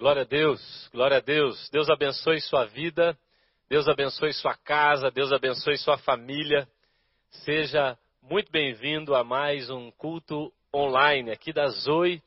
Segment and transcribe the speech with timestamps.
[0.00, 1.68] Glória a Deus, glória a Deus.
[1.68, 3.14] Deus abençoe sua vida,
[3.68, 6.66] Deus abençoe sua casa, Deus abençoe sua família.
[7.44, 12.22] Seja muito bem-vindo a mais um culto online aqui da Zoe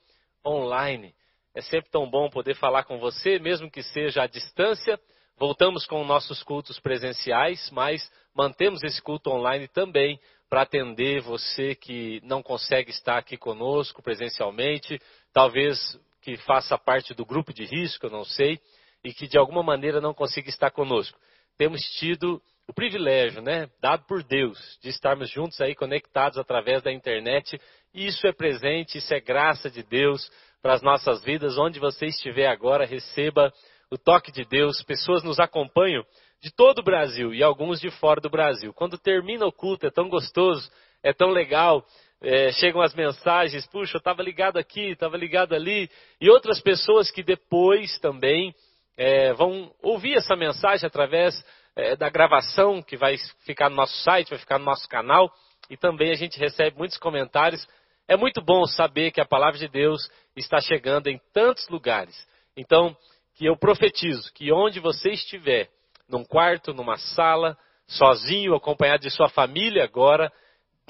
[0.46, 1.16] Online.
[1.56, 5.00] É sempre tão bom poder falar com você, mesmo que seja à distância.
[5.36, 12.22] Voltamos com nossos cultos presenciais, mas mantemos esse culto online também para atender você que
[12.24, 15.02] não consegue estar aqui conosco presencialmente,
[15.34, 18.60] talvez que faça parte do grupo de risco, eu não sei,
[19.04, 21.20] e que de alguma maneira não consiga estar conosco.
[21.58, 26.92] Temos tido o privilégio, né, dado por Deus, de estarmos juntos aí conectados através da
[26.92, 27.60] internet.
[27.94, 31.58] Isso é presente, isso é graça de Deus para as nossas vidas.
[31.58, 33.54] Onde você estiver agora, receba
[33.92, 34.82] o toque de Deus.
[34.84, 36.06] Pessoas nos acompanham
[36.42, 38.74] de todo o Brasil e alguns de fora do Brasil.
[38.74, 40.72] Quando termina o culto, é tão gostoso,
[41.04, 41.86] é tão legal
[42.24, 45.90] é, chegam as mensagens, puxa, eu estava ligado aqui, estava ligado ali,
[46.22, 48.56] e outras pessoas que depois também
[48.96, 54.30] é, vão ouvir essa mensagem através é, da gravação que vai ficar no nosso site,
[54.30, 55.30] vai ficar no nosso canal,
[55.70, 57.68] e também a gente recebe muitos comentários.
[58.08, 62.16] É muito bom saber que a palavra de Deus está chegando em tantos lugares.
[62.56, 62.96] Então,
[63.36, 65.70] que eu profetizo que onde você estiver,
[66.08, 70.32] num quarto, numa sala, sozinho, acompanhado de sua família agora,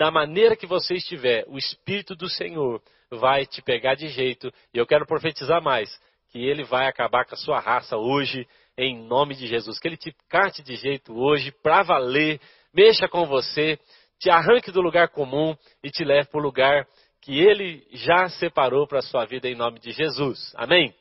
[0.03, 4.51] da maneira que você estiver, o Espírito do Senhor vai te pegar de jeito.
[4.73, 5.89] E eu quero profetizar mais,
[6.29, 8.45] que ele vai acabar com a sua raça hoje,
[8.77, 9.79] em nome de Jesus.
[9.79, 12.41] Que ele te carte de jeito hoje, para valer,
[12.73, 13.79] mexa com você,
[14.19, 16.85] te arranque do lugar comum e te leve para o lugar
[17.21, 20.53] que ele já separou para a sua vida em nome de Jesus.
[20.57, 20.93] Amém?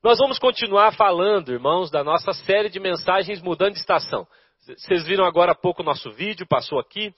[0.00, 4.24] Nós vamos continuar falando, irmãos, da nossa série de mensagens mudando de estação.
[4.60, 7.12] Vocês viram agora há pouco o nosso vídeo, passou aqui.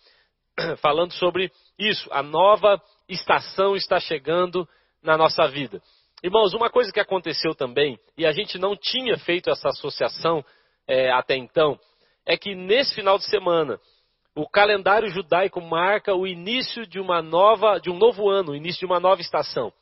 [0.81, 2.09] falando sobre isso.
[2.13, 4.69] A nova estação está chegando
[5.03, 5.81] na nossa vida.
[6.23, 10.45] Irmãos, uma coisa que aconteceu também, e a gente não tinha feito essa associação
[10.89, 11.79] é, até então,
[12.25, 13.79] é que nesse final de semana,
[14.35, 18.81] o calendário judaico marca o início de uma nova, de um novo ano, o início
[18.81, 19.73] de uma nova estação.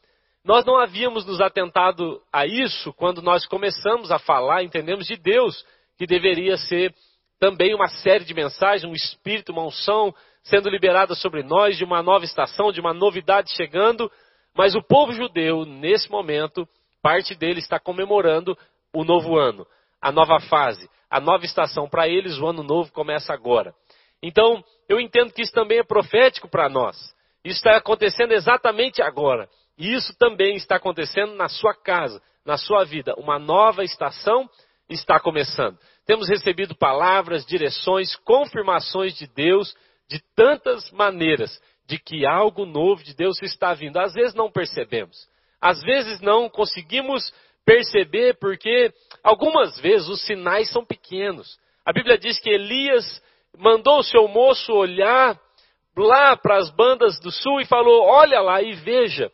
[0.45, 5.65] Nós não havíamos nos atentado a isso quando nós começamos a falar, entendemos de Deus,
[5.97, 6.95] que deveria ser
[7.41, 12.03] também uma série de mensagens, um espírito, uma unção, sendo liberada sobre nós, de uma
[12.03, 14.11] nova estação, de uma novidade chegando,
[14.57, 16.69] mas o povo judeu, nesse momento,
[17.03, 18.57] parte dele está comemorando
[18.95, 19.67] o novo ano,
[20.01, 21.89] a nova fase, a nova estação.
[21.89, 23.75] Para eles, o ano novo começa agora.
[24.23, 26.97] Então, eu entendo que isso também é profético para nós.
[27.45, 29.49] Isso está acontecendo exatamente agora.
[29.77, 33.15] E isso também está acontecendo na sua casa, na sua vida.
[33.19, 34.49] Uma nova estação
[34.89, 35.79] está começando.
[36.07, 39.75] Temos recebido palavras, direções, confirmações de Deus
[40.09, 43.99] de tantas maneiras de que algo novo de Deus está vindo.
[43.99, 45.29] Às vezes não percebemos.
[45.61, 47.33] Às vezes não conseguimos
[47.65, 48.93] perceber porque
[49.23, 51.59] algumas vezes os sinais são pequenos.
[51.85, 53.23] A Bíblia diz que Elias
[53.57, 55.39] mandou o seu moço olhar
[55.97, 59.31] lá para as bandas do sul e falou: Olha lá e veja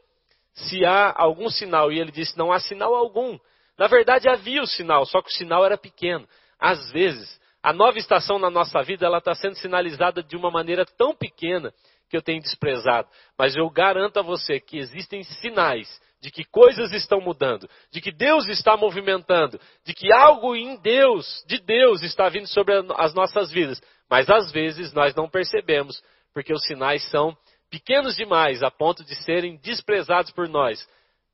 [0.53, 1.91] se há algum sinal.
[1.91, 3.39] E ele disse: Não há sinal algum.
[3.79, 6.29] Na verdade havia o sinal, só que o sinal era pequeno.
[6.59, 10.85] Às vezes a nova estação na nossa vida ela está sendo sinalizada de uma maneira
[10.85, 11.73] tão pequena
[12.09, 13.09] que eu tenho desprezado.
[13.39, 15.89] Mas eu garanto a você que existem sinais
[16.21, 21.43] de que coisas estão mudando, de que Deus está movimentando, de que algo em Deus,
[21.47, 23.81] de Deus, está vindo sobre as nossas vidas.
[24.09, 26.03] Mas às vezes nós não percebemos,
[26.35, 27.37] porque os sinais são
[27.71, 30.87] pequenos demais a ponto de serem desprezados por nós.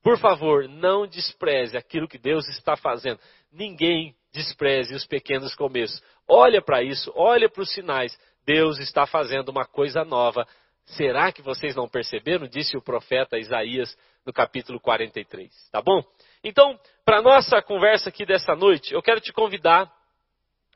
[0.03, 3.19] Por favor, não despreze aquilo que Deus está fazendo.
[3.51, 6.03] Ninguém despreze os pequenos começos.
[6.29, 8.17] Olha para isso, olha para os sinais.
[8.45, 10.47] Deus está fazendo uma coisa nova.
[10.85, 12.47] Será que vocês não perceberam?
[12.47, 15.51] Disse o profeta Isaías no capítulo 43.
[15.73, 16.05] Tá bom?
[16.45, 19.91] Então, para nossa conversa aqui dessa noite, eu quero te convidar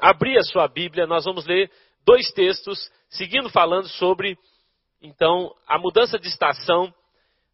[0.00, 1.06] a abrir a sua Bíblia.
[1.06, 1.71] Nós vamos ler
[2.04, 4.38] dois textos, seguindo falando sobre,
[5.03, 6.92] então, a mudança de estação.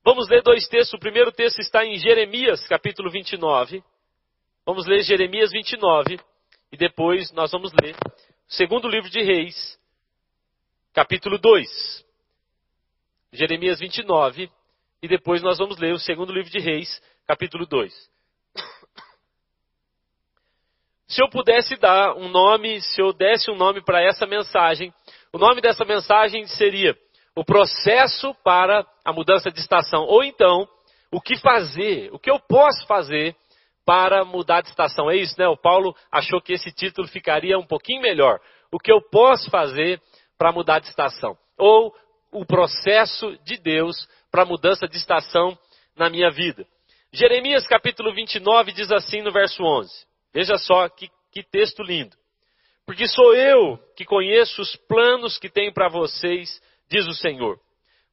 [0.05, 0.94] Vamos ler dois textos.
[0.94, 3.83] O primeiro texto está em Jeremias, capítulo 29.
[4.67, 6.19] Vamos ler Jeremias 29
[6.73, 9.79] e depois nós vamos ler o segundo livro de Reis,
[10.93, 12.05] capítulo 2.
[13.33, 14.51] Jeremias 29
[15.01, 17.95] e depois nós vamos ler o segundo livro de Reis, capítulo 2.
[21.07, 24.93] Se eu pudesse dar um nome, se eu desse um nome para essa mensagem,
[25.33, 26.99] o nome dessa mensagem seria
[27.37, 30.03] o processo para a mudança de estação.
[30.07, 30.69] Ou então,
[31.13, 33.37] o que fazer, o que eu posso fazer
[33.87, 35.09] para mudar de estação.
[35.09, 35.47] É isso, né?
[35.47, 38.41] O Paulo achou que esse título ficaria um pouquinho melhor.
[38.71, 40.03] O que eu posso fazer
[40.37, 41.38] para mudar de estação?
[41.56, 41.94] Ou
[42.33, 43.97] o processo de Deus
[44.31, 45.56] para mudança de estação
[45.97, 46.67] na minha vida.
[47.12, 49.91] Jeremias capítulo 29 diz assim no verso 11.
[50.35, 52.15] Veja só que, que texto lindo.
[52.85, 56.61] Porque sou eu que conheço os planos que tenho para vocês,
[56.91, 57.59] diz o Senhor.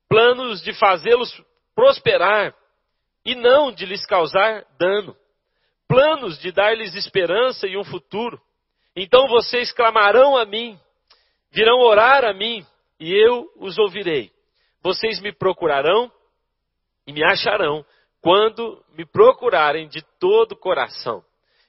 [0.08, 1.44] Planos de fazê-los
[1.76, 2.56] prosperar
[3.26, 5.16] e não de lhes causar dano.
[5.88, 8.40] Planos de dar-lhes esperança e um futuro.
[8.96, 10.80] Então vocês clamarão a mim,
[11.52, 12.66] virão orar a mim,
[13.00, 14.32] e eu os ouvirei.
[14.82, 16.12] Vocês me procurarão
[17.08, 17.86] e me acharão
[18.22, 21.24] quando me procurarem de todo o coração.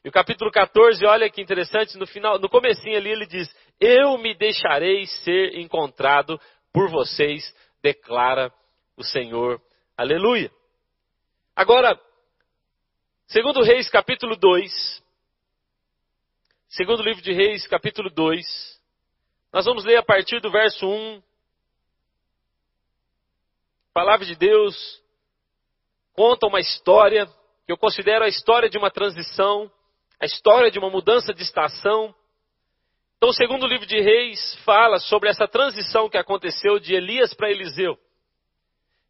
[0.04, 4.18] E o capítulo 14, olha que interessante, no final, no comecinho ali ele diz: "Eu
[4.18, 6.38] me deixarei ser encontrado
[6.72, 7.42] por vocês",
[7.82, 8.52] declara
[8.96, 9.60] o Senhor.
[9.96, 10.50] Aleluia.
[11.56, 11.98] Agora,
[13.26, 15.02] segundo Reis capítulo 2,
[16.68, 18.80] segundo livro de Reis capítulo 2,
[19.52, 21.22] nós vamos ler a partir do verso 1.
[23.90, 25.02] A palavra de Deus
[26.12, 27.26] conta uma história
[27.66, 29.70] que eu considero a história de uma transição,
[30.20, 32.14] a história de uma mudança de estação.
[33.16, 37.50] Então, o segundo livro de Reis fala sobre essa transição que aconteceu de Elias para
[37.50, 37.98] Eliseu.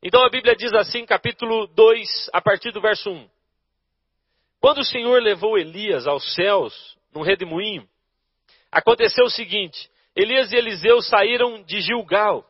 [0.02, 3.33] Então a Bíblia diz assim, capítulo 2, a partir do verso 1.
[4.64, 7.86] Quando o Senhor levou Elias aos céus, num redemoinho,
[8.72, 12.42] aconteceu o seguinte: Elias e Eliseu saíram de Gilgal.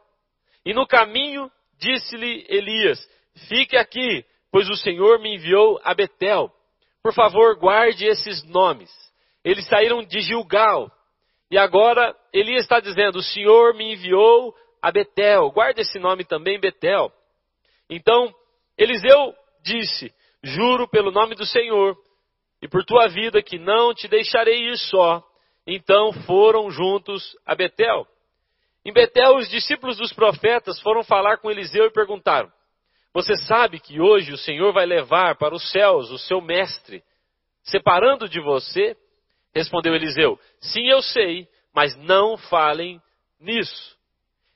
[0.65, 3.05] E no caminho disse-lhe Elias:
[3.49, 6.53] Fique aqui, pois o Senhor me enviou a Betel.
[7.03, 8.93] Por favor, guarde esses nomes.
[9.45, 10.89] Eles saíram de Gilgal.
[11.51, 15.51] E agora Elias está dizendo: O Senhor me enviou a Betel.
[15.51, 17.11] Guarde esse nome também, Betel.
[17.91, 18.33] Então,
[18.79, 19.35] Eliseu
[19.65, 20.15] disse:
[20.45, 22.04] Juro pelo nome do Senhor
[22.65, 25.23] e por tua vida que não te deixarei ir só.
[25.67, 28.07] Então foram juntos a Betel.
[28.83, 32.51] Em Betel, os discípulos dos profetas foram falar com Eliseu e perguntaram:
[33.13, 37.05] Você sabe que hoje o Senhor vai levar para os céus o seu mestre,
[37.65, 38.97] separando de você?
[39.55, 42.99] Respondeu Eliseu: Sim, eu sei, mas não falem
[43.39, 43.95] nisso.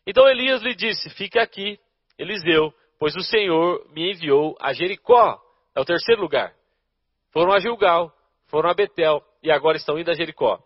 [0.06, 1.78] Então Elias lhe disse: Fique aqui,
[2.18, 5.38] Eliseu, pois o Senhor me enviou a Jericó.
[5.74, 6.57] É o terceiro lugar.
[7.32, 8.12] Foram a Gilgal,
[8.46, 10.58] foram a Betel e agora estão indo a Jericó.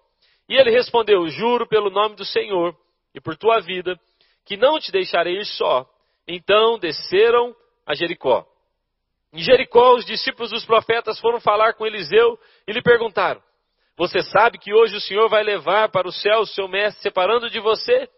[0.48, 2.76] E ele respondeu: Juro pelo nome do Senhor
[3.14, 3.98] e por tua vida,
[4.44, 5.86] que não te deixarei ir só.
[6.26, 7.54] Então desceram
[7.86, 8.46] a Jericó.
[9.32, 13.42] Em Jericó, os discípulos dos profetas foram falar com Eliseu e lhe perguntaram:
[13.96, 17.48] Você sabe que hoje o Senhor vai levar para o céu o seu mestre separando
[17.48, 18.08] de você?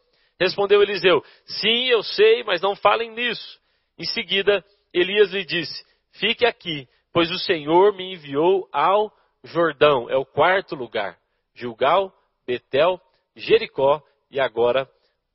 [0.40, 3.58] Respondeu Eliseu: Sim, eu sei, mas não falem nisso.
[3.99, 9.11] Em seguida, Elias lhe disse: Fique aqui, pois o Senhor me enviou ao
[9.44, 10.11] Jordão.
[10.11, 11.16] É o quarto lugar.
[11.55, 12.12] Gilgal,
[12.44, 13.00] Betel,
[13.37, 14.90] Jericó e agora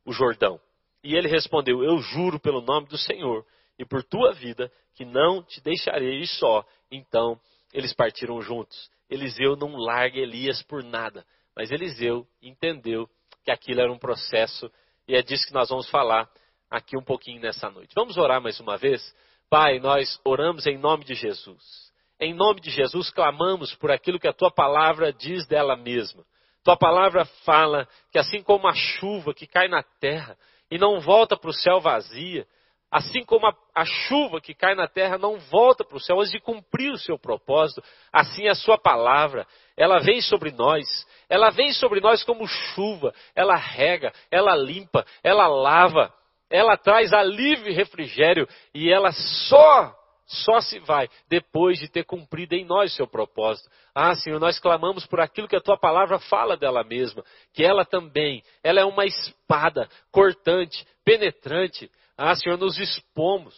[0.05, 0.59] o Jordão.
[1.01, 3.45] E ele respondeu: Eu juro pelo nome do Senhor
[3.79, 6.65] e por tua vida que não te deixarei só.
[6.91, 7.39] Então
[7.73, 8.91] eles partiram juntos.
[9.09, 13.09] Eliseu não larga Elias por nada, mas Eliseu entendeu
[13.43, 14.69] que aquilo era um processo
[15.07, 16.29] e é disso que nós vamos falar
[16.69, 17.95] aqui um pouquinho nessa noite.
[17.95, 19.15] Vamos orar mais uma vez?
[19.49, 21.89] Pai, nós oramos em nome de Jesus.
[22.19, 26.23] Em nome de Jesus, clamamos por aquilo que a tua palavra diz dela mesma.
[26.63, 30.37] Tua palavra fala que assim como a chuva que cai na terra
[30.69, 32.45] e não volta para o céu vazia,
[32.91, 36.31] assim como a, a, chuva que cai na terra não volta para o céu antes
[36.31, 37.81] de cumprir o seu propósito,
[38.13, 40.85] assim a sua palavra, ela vem sobre nós,
[41.27, 46.13] ela vem sobre nós como chuva, ela rega, ela limpa, ela lava,
[46.49, 52.55] ela traz alívio e refrigério e ela só, só se vai depois de ter cumprido
[52.55, 53.69] em nós seu propósito.
[53.93, 57.85] Ah, Senhor, nós clamamos por aquilo que a tua palavra fala dela mesma, que ela
[57.85, 61.89] também, ela é uma espada cortante, penetrante.
[62.17, 63.55] Ah, Senhor, nos expomos,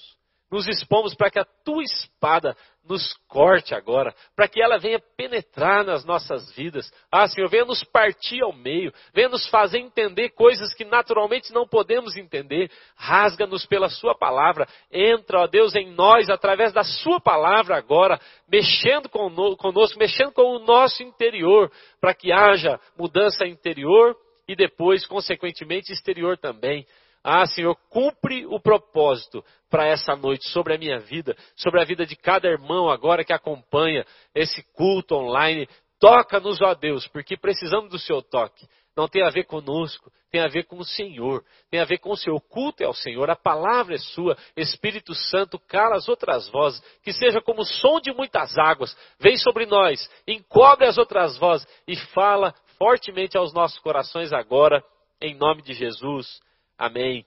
[0.51, 5.85] nos expomos para que a tua espada nos corte agora, para que ela venha penetrar
[5.85, 6.91] nas nossas vidas.
[7.11, 11.67] Ah, Senhor, venha nos partir ao meio, venha nos fazer entender coisas que naturalmente não
[11.67, 12.71] podemos entender.
[12.95, 14.67] Rasga-nos pela Sua palavra.
[14.91, 18.19] Entra, ó Deus, em nós através da Sua palavra agora,
[18.49, 24.15] mexendo conosco, mexendo com o nosso interior, para que haja mudança interior
[24.47, 26.85] e depois, consequentemente, exterior também.
[27.23, 32.05] Ah, Senhor, cumpre o propósito para essa noite sobre a minha vida, sobre a vida
[32.05, 35.67] de cada irmão agora que acompanha esse culto online.
[35.99, 38.67] Toca-nos, ó Deus, porque precisamos do seu toque.
[38.97, 42.11] Não tem a ver conosco, tem a ver com o Senhor, tem a ver com
[42.11, 46.49] o seu culto é ao Senhor, a palavra é sua, Espírito Santo, cala as outras
[46.49, 51.37] vozes, que seja como o som de muitas águas, vem sobre nós, encobre as outras
[51.37, 54.83] vozes e fala fortemente aos nossos corações agora,
[55.21, 56.41] em nome de Jesus.
[56.81, 57.23] Amém.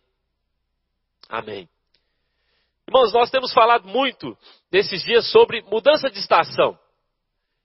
[1.29, 1.69] Amém.
[2.89, 4.37] Irmãos, nós temos falado muito
[4.71, 6.77] nesses dias sobre mudança de estação.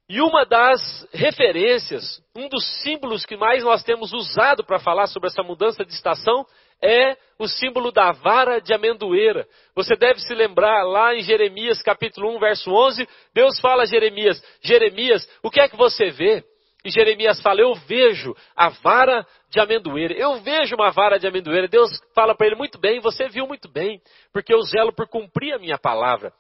[0.07, 0.79] E uma das
[1.11, 5.91] referências, um dos símbolos que mais nós temos usado para falar sobre essa mudança de
[5.91, 6.45] estação
[6.79, 9.47] é o símbolo da vara de amendoeira.
[9.73, 14.39] Você deve se lembrar lá em Jeremias capítulo 1, verso 11, Deus fala a Jeremias:
[14.61, 16.43] Jeremias, o que é que você vê?
[16.83, 20.13] E Jeremias fala: Eu vejo a vara de amendoeira.
[20.13, 21.67] Eu vejo uma vara de amendoeira.
[21.67, 25.53] Deus fala para ele: Muito bem, você viu muito bem, porque eu zelo por cumprir
[25.53, 26.33] a minha palavra.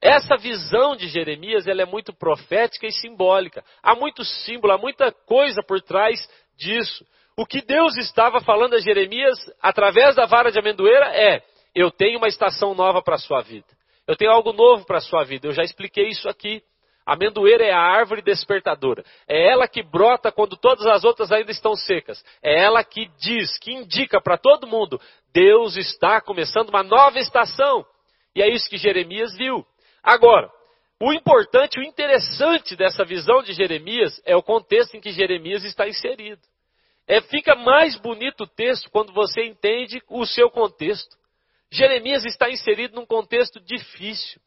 [0.00, 3.62] Essa visão de Jeremias ela é muito profética e simbólica.
[3.82, 7.06] Há muito símbolo, há muita coisa por trás disso.
[7.36, 11.42] O que Deus estava falando a Jeremias através da vara de amendoeira é:
[11.74, 13.66] Eu tenho uma estação nova para a sua vida.
[14.06, 15.46] Eu tenho algo novo para a sua vida.
[15.46, 16.62] Eu já expliquei isso aqui.
[17.04, 19.04] Amendoeira é a árvore despertadora.
[19.28, 22.24] É ela que brota quando todas as outras ainda estão secas.
[22.42, 25.00] É ela que diz, que indica para todo mundo:
[25.32, 27.84] Deus está começando uma nova estação.
[28.34, 29.66] E é isso que Jeremias viu.
[30.02, 30.50] Agora,
[31.00, 35.88] o importante, o interessante dessa visão de Jeremias é o contexto em que Jeremias está
[35.88, 36.40] inserido.
[37.08, 41.16] É, fica mais bonito o texto quando você entende o seu contexto.
[41.70, 44.40] Jeremias está inserido num contexto difícil.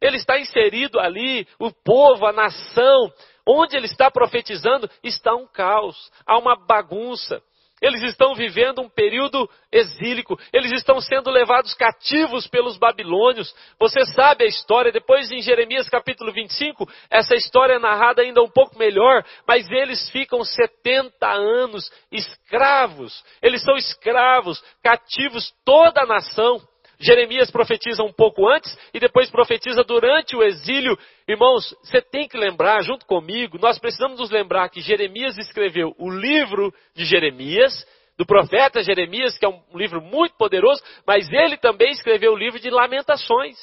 [0.00, 3.12] Ele está inserido ali, o povo, a nação,
[3.46, 7.42] onde ele está profetizando, está um caos, há uma bagunça.
[7.80, 13.54] Eles estão vivendo um período exílico, eles estão sendo levados cativos pelos babilônios.
[13.78, 18.50] Você sabe a história, depois em Jeremias capítulo 25, essa história é narrada ainda um
[18.50, 23.24] pouco melhor, mas eles ficam 70 anos escravos.
[23.40, 26.60] Eles são escravos, cativos, toda a nação.
[27.00, 30.98] Jeremias profetiza um pouco antes e depois profetiza durante o exílio.
[31.28, 36.10] Irmãos, você tem que lembrar, junto comigo, nós precisamos nos lembrar que Jeremias escreveu o
[36.10, 37.86] livro de Jeremias,
[38.16, 42.58] do profeta Jeremias, que é um livro muito poderoso, mas ele também escreveu o livro
[42.58, 43.56] de Lamentações,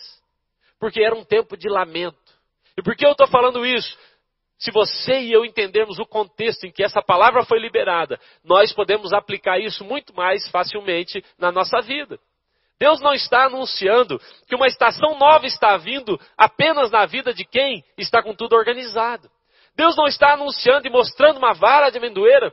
[0.80, 2.18] porque era um tempo de lamento.
[2.78, 3.98] E por que eu estou falando isso?
[4.58, 9.12] Se você e eu entendermos o contexto em que essa palavra foi liberada, nós podemos
[9.12, 12.18] aplicar isso muito mais facilmente na nossa vida.
[12.80, 17.84] Deus não está anunciando que uma estação nova está vindo apenas na vida de quem
[17.98, 19.30] está com tudo organizado.
[19.76, 22.52] Deus não está anunciando e mostrando uma vara de amendoeira,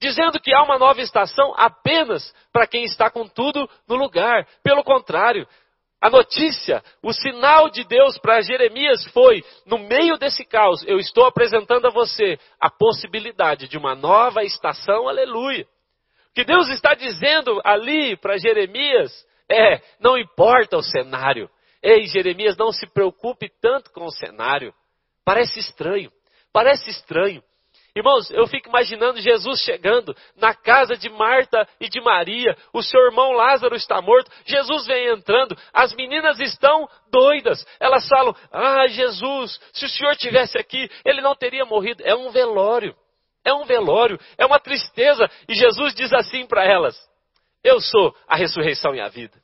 [0.00, 4.46] dizendo que há uma nova estação apenas para quem está com tudo no lugar.
[4.62, 5.46] Pelo contrário,
[6.00, 11.26] a notícia, o sinal de Deus para Jeremias foi: no meio desse caos, eu estou
[11.26, 15.66] apresentando a você a possibilidade de uma nova estação, aleluia.
[16.30, 21.50] O que Deus está dizendo ali para Jeremias é, não importa o cenário.
[21.82, 24.74] Ei, Jeremias, não se preocupe tanto com o cenário.
[25.24, 26.10] Parece estranho,
[26.52, 27.42] parece estranho.
[27.94, 32.56] Irmãos, eu fico imaginando Jesus chegando na casa de Marta e de Maria.
[32.72, 34.30] O seu irmão Lázaro está morto.
[34.44, 35.56] Jesus vem entrando.
[35.72, 37.64] As meninas estão doidas.
[37.80, 42.02] Elas falam: Ah, Jesus, se o senhor tivesse aqui, ele não teria morrido.
[42.06, 42.94] É um velório.
[43.44, 44.18] É um velório.
[44.36, 45.28] É uma tristeza.
[45.48, 46.96] E Jesus diz assim para elas:
[47.62, 49.36] eu sou a ressurreição e a vida.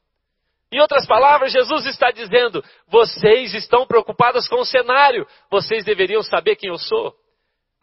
[0.73, 6.56] Em outras palavras, Jesus está dizendo: vocês estão preocupadas com o cenário, vocês deveriam saber
[6.56, 7.14] quem eu sou.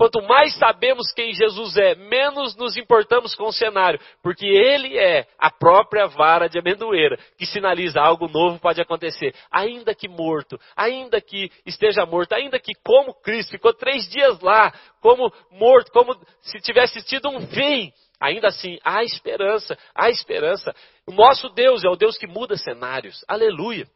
[0.01, 5.27] Quanto mais sabemos quem Jesus é, menos nos importamos com o cenário, porque ele é
[5.37, 9.35] a própria vara de amendoeira, que sinaliza algo novo pode acontecer.
[9.51, 14.73] Ainda que morto, ainda que esteja morto, ainda que como Cristo ficou três dias lá,
[14.99, 20.75] como morto, como se tivesse tido um fim, Ainda assim, há esperança, há esperança.
[21.07, 23.25] O nosso Deus é o Deus que muda cenários.
[23.27, 23.87] Aleluia.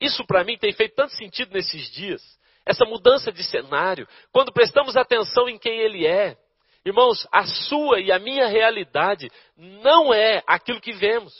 [0.00, 2.22] Isso para mim tem feito tanto sentido nesses dias.
[2.64, 6.34] Essa mudança de cenário, quando prestamos atenção em quem Ele é.
[6.82, 11.34] Irmãos, a sua e a minha realidade não é aquilo que vemos.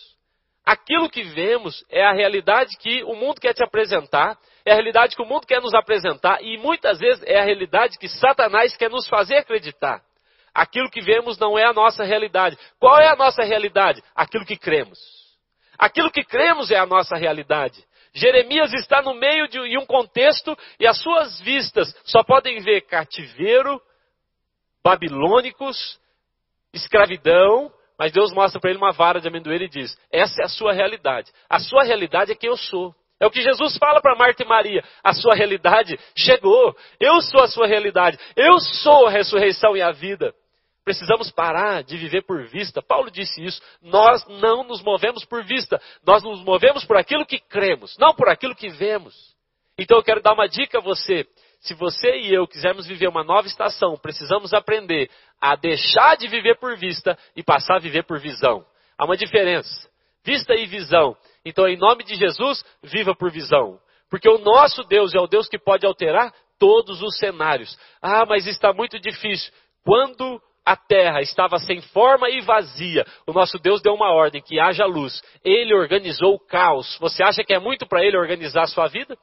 [0.67, 5.17] Aquilo que vemos é a realidade que o mundo quer te apresentar, é a realidade
[5.17, 8.91] que o mundo quer nos apresentar e muitas vezes é a realidade que Satanás quer
[8.91, 10.03] nos fazer acreditar.
[10.59, 12.59] Aquilo que vemos não é a nossa realidade.
[12.81, 14.03] Qual é a nossa realidade?
[14.13, 14.99] Aquilo que cremos.
[15.79, 17.81] Aquilo que cremos é a nossa realidade.
[18.13, 23.81] Jeremias está no meio de um contexto e as suas vistas só podem ver cativeiro,
[24.83, 26.01] babilônicos,
[26.75, 30.49] escravidão, mas Deus mostra para ele uma vara de amendoeira e diz: essa é a
[30.49, 31.31] sua realidade.
[31.49, 32.93] A sua realidade é quem eu sou.
[33.21, 34.83] É o que Jesus fala para Marta e Maria.
[35.05, 36.77] A sua realidade chegou.
[36.99, 38.19] Eu sou a sua realidade.
[38.35, 40.35] Eu sou a ressurreição e a vida.
[40.89, 42.81] Precisamos parar de viver por vista.
[42.81, 43.61] Paulo disse isso.
[43.83, 45.79] Nós não nos movemos por vista.
[46.03, 49.15] Nós nos movemos por aquilo que cremos, não por aquilo que vemos.
[49.77, 51.27] Então eu quero dar uma dica a você.
[51.61, 56.59] Se você e eu quisermos viver uma nova estação, precisamos aprender a deixar de viver
[56.59, 58.65] por vista e passar a viver por visão.
[58.97, 59.91] Há uma diferença.
[60.25, 61.15] vista e visão.
[61.45, 63.79] Então, em nome de Jesus, viva por visão.
[64.09, 67.79] Porque o nosso Deus é o Deus que pode alterar todos os cenários.
[68.01, 69.53] Ah, mas está muito difícil.
[69.85, 74.61] Quando a terra estava sem forma e vazia, o nosso Deus deu uma ordem que
[74.61, 75.23] haja luz.
[75.43, 76.99] Ele organizou o caos.
[77.01, 79.17] Você acha que é muito para ele organizar a sua vida?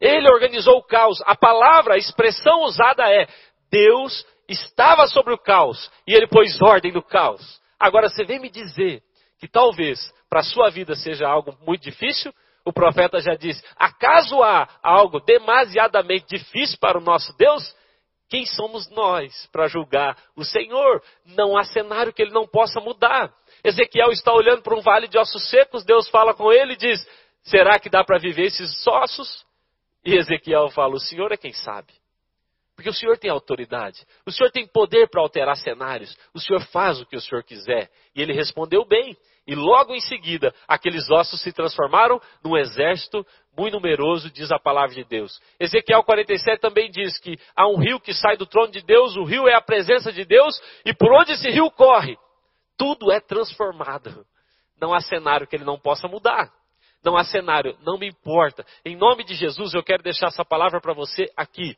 [0.00, 1.22] Ele organizou o caos.
[1.26, 3.28] A palavra, a expressão usada é:
[3.70, 7.60] Deus estava sobre o caos e ele pôs ordem no caos.
[7.78, 9.00] Agora você vem me dizer
[9.38, 12.34] que talvez para a sua vida seja algo muito difícil?
[12.64, 17.77] O profeta já disse: acaso há algo demasiadamente difícil para o nosso Deus?
[18.28, 21.02] Quem somos nós para julgar o Senhor?
[21.24, 23.32] Não há cenário que ele não possa mudar.
[23.64, 27.06] Ezequiel está olhando para um vale de ossos secos, Deus fala com ele e diz:
[27.42, 29.46] Será que dá para viver esses ossos?
[30.04, 31.92] E Ezequiel fala: O Senhor é quem sabe.
[32.76, 34.06] Porque o Senhor tem autoridade.
[34.24, 36.16] O Senhor tem poder para alterar cenários.
[36.32, 37.90] O Senhor faz o que o Senhor quiser.
[38.14, 39.16] E ele respondeu bem.
[39.48, 43.26] E logo em seguida, aqueles ossos se transformaram num exército
[43.56, 45.40] muito numeroso, diz a palavra de Deus.
[45.58, 49.24] Ezequiel 47 também diz que há um rio que sai do trono de Deus, o
[49.24, 52.18] rio é a presença de Deus, e por onde esse rio corre,
[52.76, 54.26] tudo é transformado.
[54.78, 56.52] Não há cenário que ele não possa mudar.
[57.02, 58.66] Não há cenário, não me importa.
[58.84, 61.74] Em nome de Jesus, eu quero deixar essa palavra para você aqui.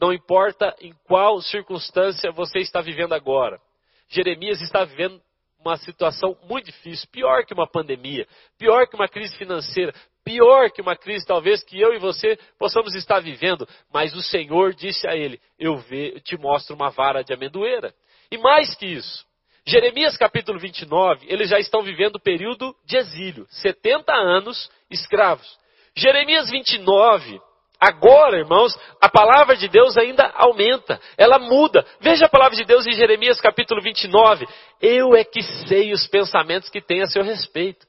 [0.00, 3.60] Não importa em qual circunstância você está vivendo agora.
[4.08, 5.20] Jeremias está vivendo
[5.58, 8.26] uma situação muito difícil, pior que uma pandemia,
[8.58, 9.92] pior que uma crise financeira,
[10.24, 14.74] pior que uma crise talvez que eu e você possamos estar vivendo, mas o Senhor
[14.74, 15.82] disse a ele: Eu,
[16.22, 17.94] te mostro uma vara de amendoeira.
[18.30, 19.26] E mais que isso,
[19.66, 25.46] Jeremias capítulo 29, eles já estão vivendo o período de exílio, 70 anos escravos.
[25.94, 27.40] Jeremias 29,
[27.80, 31.86] Agora, irmãos, a palavra de Deus ainda aumenta, ela muda.
[32.00, 34.46] Veja a palavra de Deus em Jeremias capítulo 29.
[34.82, 37.86] Eu é que sei os pensamentos que tem a seu respeito.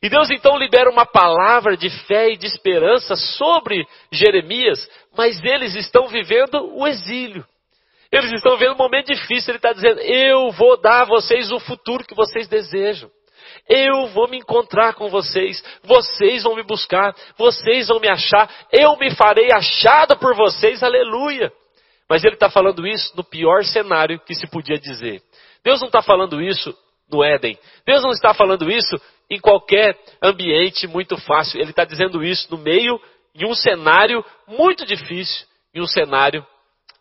[0.00, 5.74] E Deus então libera uma palavra de fé e de esperança sobre Jeremias, mas eles
[5.74, 7.44] estão vivendo o exílio.
[8.12, 9.50] Eles estão vivendo um momento difícil.
[9.50, 13.10] Ele está dizendo: Eu vou dar a vocês o futuro que vocês desejam.
[13.68, 18.96] Eu vou me encontrar com vocês, vocês vão me buscar, vocês vão me achar, eu
[18.96, 21.52] me farei achado por vocês, aleluia.
[22.08, 25.20] Mas ele está falando isso no pior cenário que se podia dizer.
[25.64, 26.72] Deus não está falando isso
[27.10, 27.58] no Éden.
[27.84, 28.96] Deus não está falando isso
[29.28, 31.60] em qualquer ambiente muito fácil.
[31.60, 33.00] Ele está dizendo isso no meio,
[33.34, 36.46] em um cenário muito difícil, em um cenário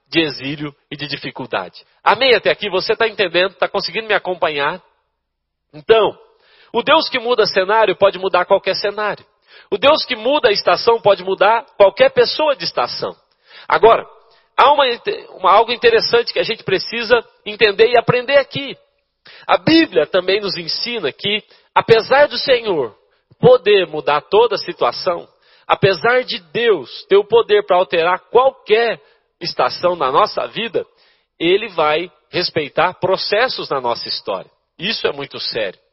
[0.08, 1.86] de exílio e de dificuldade.
[2.04, 2.70] Amém até aqui?
[2.70, 3.52] Você está entendendo?
[3.52, 4.82] Está conseguindo me acompanhar?
[5.74, 6.18] Então,
[6.76, 9.26] o Deus que muda cenário pode mudar qualquer cenário.
[9.72, 13.16] O Deus que muda a estação pode mudar qualquer pessoa de estação.
[13.66, 14.06] Agora,
[14.58, 14.84] há uma,
[15.40, 18.76] uma, algo interessante que a gente precisa entender e aprender aqui.
[19.48, 21.42] A Bíblia também nos ensina que,
[21.74, 22.94] apesar do Senhor
[23.40, 25.26] poder mudar toda a situação,
[25.66, 29.02] apesar de Deus ter o poder para alterar qualquer
[29.40, 30.86] estação na nossa vida,
[31.40, 34.52] Ele vai respeitar processos na nossa história.
[34.78, 35.85] Isso é muito sério.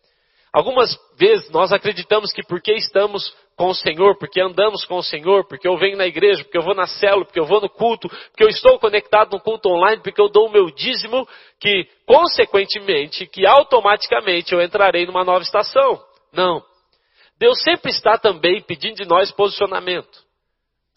[0.53, 5.47] Algumas vezes nós acreditamos que porque estamos com o Senhor, porque andamos com o Senhor,
[5.47, 8.07] porque eu venho na igreja, porque eu vou na célula, porque eu vou no culto,
[8.09, 11.27] porque eu estou conectado no culto online, porque eu dou o meu dízimo,
[11.59, 15.99] que consequentemente, que automaticamente eu entrarei numa nova estação.
[16.33, 16.63] Não.
[17.39, 20.23] Deus sempre está também pedindo de nós posicionamento.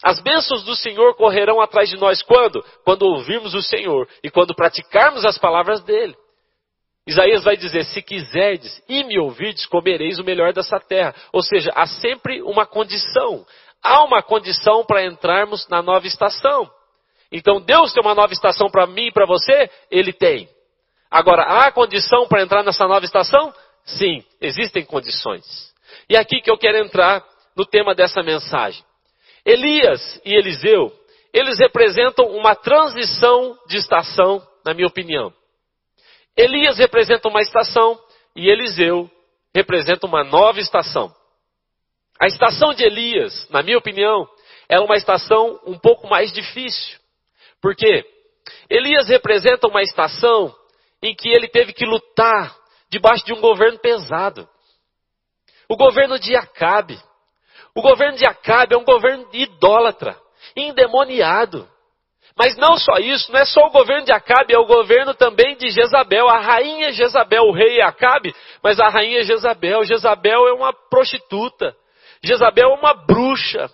[0.04, 2.62] As bênçãos do Senhor correrão atrás de nós quando?
[2.84, 6.14] Quando ouvirmos o Senhor e quando praticarmos as palavras dele.
[7.06, 11.14] Isaías vai dizer: Se quiserdes e me ouvirdes, comereis o melhor dessa terra.
[11.32, 13.46] Ou seja, há sempre uma condição.
[13.82, 16.68] Há uma condição para entrarmos na nova estação.
[17.30, 19.70] Então, Deus tem uma nova estação para mim e para você?
[19.90, 20.48] Ele tem.
[21.10, 23.54] Agora, há condição para entrar nessa nova estação?
[23.84, 25.44] Sim, existem condições.
[26.08, 27.24] E é aqui que eu quero entrar
[27.56, 28.84] no tema dessa mensagem.
[29.44, 30.92] Elias e Eliseu,
[31.32, 35.32] eles representam uma transição de estação, na minha opinião.
[36.36, 37.98] Elias representa uma estação
[38.34, 39.10] e Eliseu
[39.54, 41.14] representa uma nova estação.
[42.20, 44.28] A estação de Elias, na minha opinião,
[44.68, 46.98] é uma estação um pouco mais difícil.
[47.60, 48.04] Por quê?
[48.68, 50.54] Elias representa uma estação
[51.02, 52.54] em que ele teve que lutar
[52.90, 54.48] debaixo de um governo pesado.
[55.68, 56.98] O governo de Acabe.
[57.74, 60.18] O governo de Acabe é um governo idólatra,
[60.54, 61.68] endemoniado.
[62.38, 65.56] Mas não só isso, não é só o governo de Acabe, é o governo também
[65.56, 69.84] de Jezabel, a rainha Jezabel, o rei Acabe, mas a rainha Jezabel.
[69.84, 71.74] Jezabel é uma prostituta,
[72.22, 73.70] Jezabel é uma bruxa.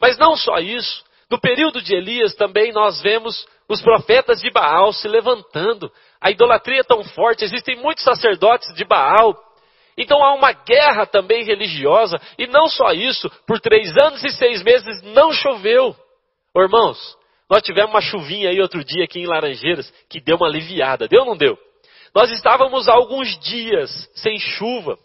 [0.00, 4.92] Mas não só isso, no período de Elias também nós vemos os profetas de Baal
[4.92, 5.92] se levantando.
[6.20, 9.34] A idolatria é tão forte, existem muitos sacerdotes de Baal.
[9.96, 14.62] Então há uma guerra também religiosa, e não só isso, por três anos e seis
[14.62, 15.94] meses não choveu.
[16.54, 17.18] Ô, irmãos,
[17.50, 21.22] nós tivemos uma chuvinha aí outro dia aqui em Laranjeiras, que deu uma aliviada, deu
[21.22, 21.58] ou não deu?
[22.14, 24.96] Nós estávamos alguns dias sem chuva.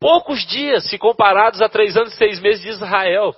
[0.00, 3.34] Poucos dias, se comparados a três anos e seis meses de Israel.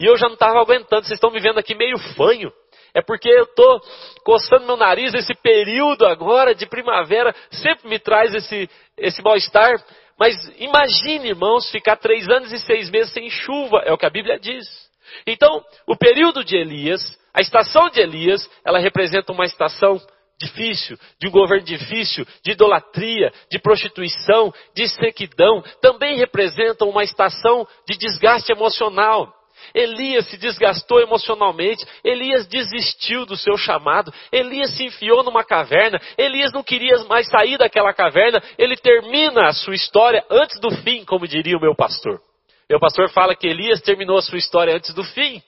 [0.00, 2.50] E eu já não estava aguentando, vocês estão me vendo aqui meio fanho.
[2.94, 3.80] É porque eu estou
[4.24, 9.72] coçando meu nariz, esse período agora de primavera sempre me traz esse, esse mal-estar.
[10.18, 14.10] Mas imagine, irmãos, ficar três anos e seis meses sem chuva, é o que a
[14.10, 14.89] Bíblia diz.
[15.26, 17.00] Então, o período de Elias,
[17.34, 20.00] a estação de Elias, ela representa uma estação
[20.40, 27.66] difícil, de um governo difícil, de idolatria, de prostituição, de sequidão, também representa uma estação
[27.86, 29.34] de desgaste emocional.
[29.74, 36.50] Elias se desgastou emocionalmente, Elias desistiu do seu chamado, Elias se enfiou numa caverna, Elias
[36.52, 41.28] não queria mais sair daquela caverna, ele termina a sua história antes do fim, como
[41.28, 42.20] diria o meu pastor.
[42.70, 45.42] Meu pastor fala que Elias terminou a sua história antes do fim.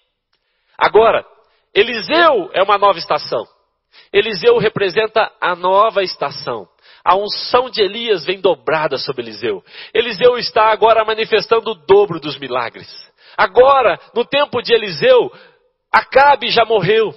[0.76, 1.24] Agora,
[1.72, 3.46] Eliseu é uma nova estação.
[4.12, 6.66] Eliseu representa a nova estação.
[7.04, 9.62] A unção de Elias vem dobrada sobre Eliseu.
[9.94, 12.88] Eliseu está agora manifestando o dobro dos milagres.
[13.36, 15.30] Agora, no tempo de Eliseu,
[15.92, 17.14] Acabe já morreu.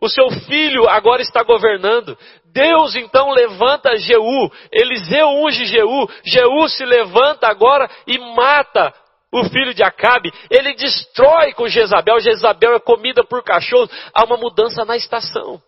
[0.00, 2.18] O seu filho agora está governando.
[2.52, 4.50] Deus então levanta Jeú.
[4.72, 6.08] Eliseu unge Jeú.
[6.24, 8.92] Jeú se levanta agora e mata
[9.32, 10.32] o filho de Acabe.
[10.50, 12.20] Ele destrói com Jezabel.
[12.20, 13.90] Jezabel é comida por cachorros.
[14.14, 15.60] Há uma mudança na estação.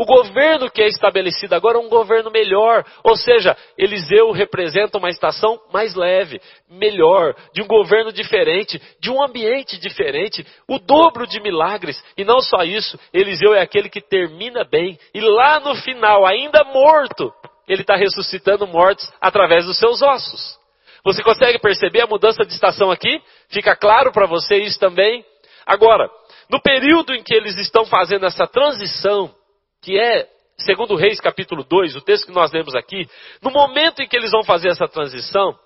[0.00, 5.10] O governo que é estabelecido agora é um governo melhor, ou seja, Eliseu representa uma
[5.10, 11.38] estação mais leve, melhor, de um governo diferente, de um ambiente diferente, o dobro de
[11.42, 12.02] milagres.
[12.16, 16.64] E não só isso, Eliseu é aquele que termina bem, e lá no final, ainda
[16.64, 17.30] morto,
[17.68, 20.59] ele está ressuscitando mortos através dos seus ossos.
[21.04, 23.22] Você consegue perceber a mudança de estação aqui?
[23.48, 25.24] Fica claro para você isso também?
[25.66, 26.10] Agora,
[26.50, 29.34] no período em que eles estão fazendo essa transição,
[29.80, 33.08] que é, segundo Reis capítulo 2, o texto que nós lemos aqui,
[33.42, 35.58] no momento em que eles vão fazer essa transição,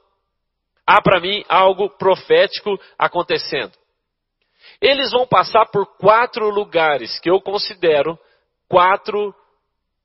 [0.87, 3.73] há para mim algo profético acontecendo.
[4.81, 8.19] Eles vão passar por quatro lugares que eu considero
[8.69, 9.35] quatro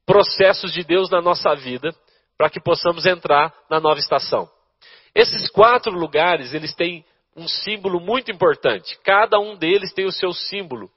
[0.05, 1.93] processos de Deus na nossa vida
[2.37, 4.49] para que possamos entrar na nova estação.
[5.13, 8.97] Esses quatro lugares, eles têm um símbolo muito importante.
[9.03, 10.89] Cada um deles tem o seu símbolo.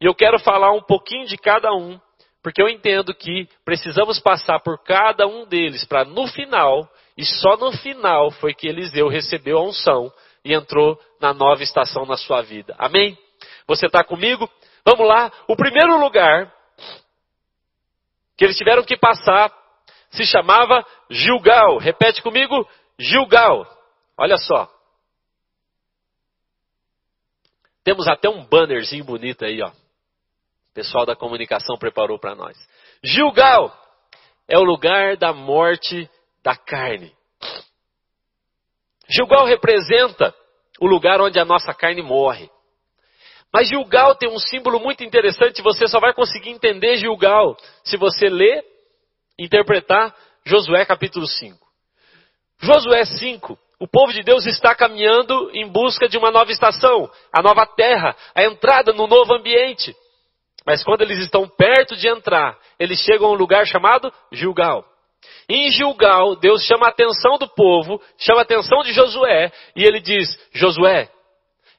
[0.00, 1.98] E eu quero falar um pouquinho de cada um
[2.44, 7.56] porque eu entendo que precisamos passar por cada um deles para no final, e só
[7.56, 10.12] no final foi que Eliseu recebeu a unção
[10.44, 12.74] e entrou na nova estação na sua vida.
[12.78, 13.16] Amém?
[13.66, 14.46] Você está comigo?
[14.84, 15.32] Vamos lá.
[15.48, 16.52] O primeiro lugar
[18.36, 19.50] que eles tiveram que passar
[20.10, 21.78] se chamava Gilgal.
[21.78, 22.68] Repete comigo:
[22.98, 23.66] Gilgal.
[24.16, 24.70] Olha só.
[27.82, 29.68] Temos até um bannerzinho bonito aí, ó.
[29.68, 32.56] O pessoal da comunicação preparou para nós.
[33.02, 33.72] Gilgal
[34.48, 36.08] é o lugar da morte
[36.42, 37.14] da carne.
[39.08, 40.34] Gilgal representa
[40.80, 42.50] o lugar onde a nossa carne morre.
[43.52, 48.28] Mas Gilgal tem um símbolo muito interessante, você só vai conseguir entender Gilgal se você
[48.28, 48.64] ler,
[49.38, 51.63] interpretar Josué capítulo 5.
[52.60, 57.42] Josué 5, o povo de Deus está caminhando em busca de uma nova estação, a
[57.42, 59.94] nova terra, a entrada no novo ambiente.
[60.66, 64.84] Mas quando eles estão perto de entrar, eles chegam a um lugar chamado Gilgal.
[65.48, 70.00] Em Gilgal, Deus chama a atenção do povo, chama a atenção de Josué, e ele
[70.00, 71.10] diz: Josué,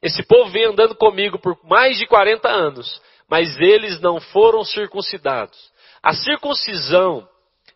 [0.02, 5.58] esse povo vem andando comigo por mais de 40 anos, mas eles não foram circuncidados.
[6.02, 7.28] A circuncisão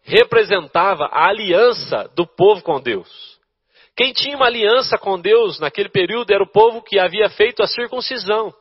[0.03, 3.09] representava a aliança do povo com Deus.
[3.97, 7.67] Quem tinha uma aliança com Deus naquele período era o povo que havia feito a
[7.67, 8.55] circuncisão.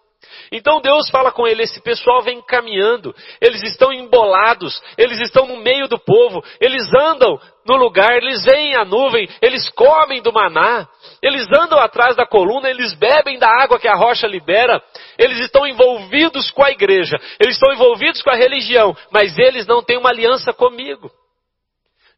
[0.51, 5.57] Então Deus fala com ele: esse pessoal vem caminhando, eles estão embolados, eles estão no
[5.57, 10.87] meio do povo, eles andam no lugar, eles veem a nuvem, eles comem do maná,
[11.21, 14.83] eles andam atrás da coluna, eles bebem da água que a rocha libera,
[15.17, 19.81] eles estão envolvidos com a igreja, eles estão envolvidos com a religião, mas eles não
[19.81, 21.09] têm uma aliança comigo.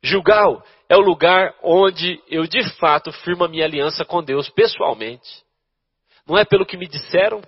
[0.03, 5.43] Gilgal é o lugar onde eu de fato firmo a minha aliança com Deus pessoalmente.
[6.27, 7.41] Não é pelo que me disseram,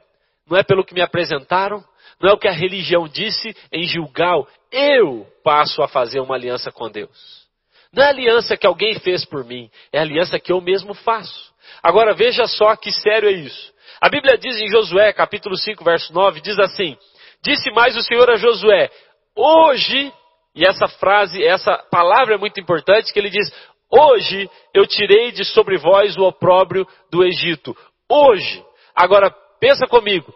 [0.49, 1.83] não é pelo que me apresentaram,
[2.21, 4.47] não é o que a religião disse em Gilgal.
[4.71, 7.43] Eu passo a fazer uma aliança com Deus.
[7.91, 11.53] Não é aliança que alguém fez por mim, é aliança que eu mesmo faço.
[11.81, 13.73] Agora veja só que sério é isso.
[14.01, 16.97] A Bíblia diz em Josué, capítulo 5, verso 9, diz assim:
[17.43, 18.89] Disse mais o Senhor a Josué:
[19.35, 20.11] Hoje,
[20.55, 23.51] e essa frase, essa palavra é muito importante, que ele diz:
[23.91, 27.75] Hoje eu tirei de sobre vós o opróbrio do Egito.
[28.09, 28.63] Hoje.
[28.95, 30.33] Agora, pensa comigo.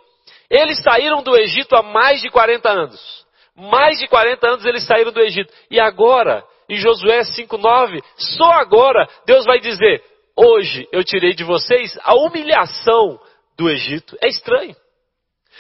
[0.49, 3.25] Eles saíram do Egito há mais de 40 anos.
[3.55, 5.53] Mais de 40 anos eles saíram do Egito.
[5.69, 10.03] E agora, em Josué 5,9, só agora Deus vai dizer:
[10.35, 13.19] Hoje eu tirei de vocês a humilhação
[13.57, 14.17] do Egito.
[14.21, 14.75] É estranho.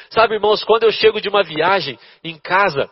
[0.09, 2.89] Sabe, irmãos, quando eu chego de uma viagem em casa,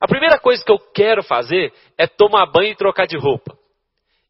[0.00, 3.56] a primeira coisa que eu quero fazer é tomar banho e trocar de roupa.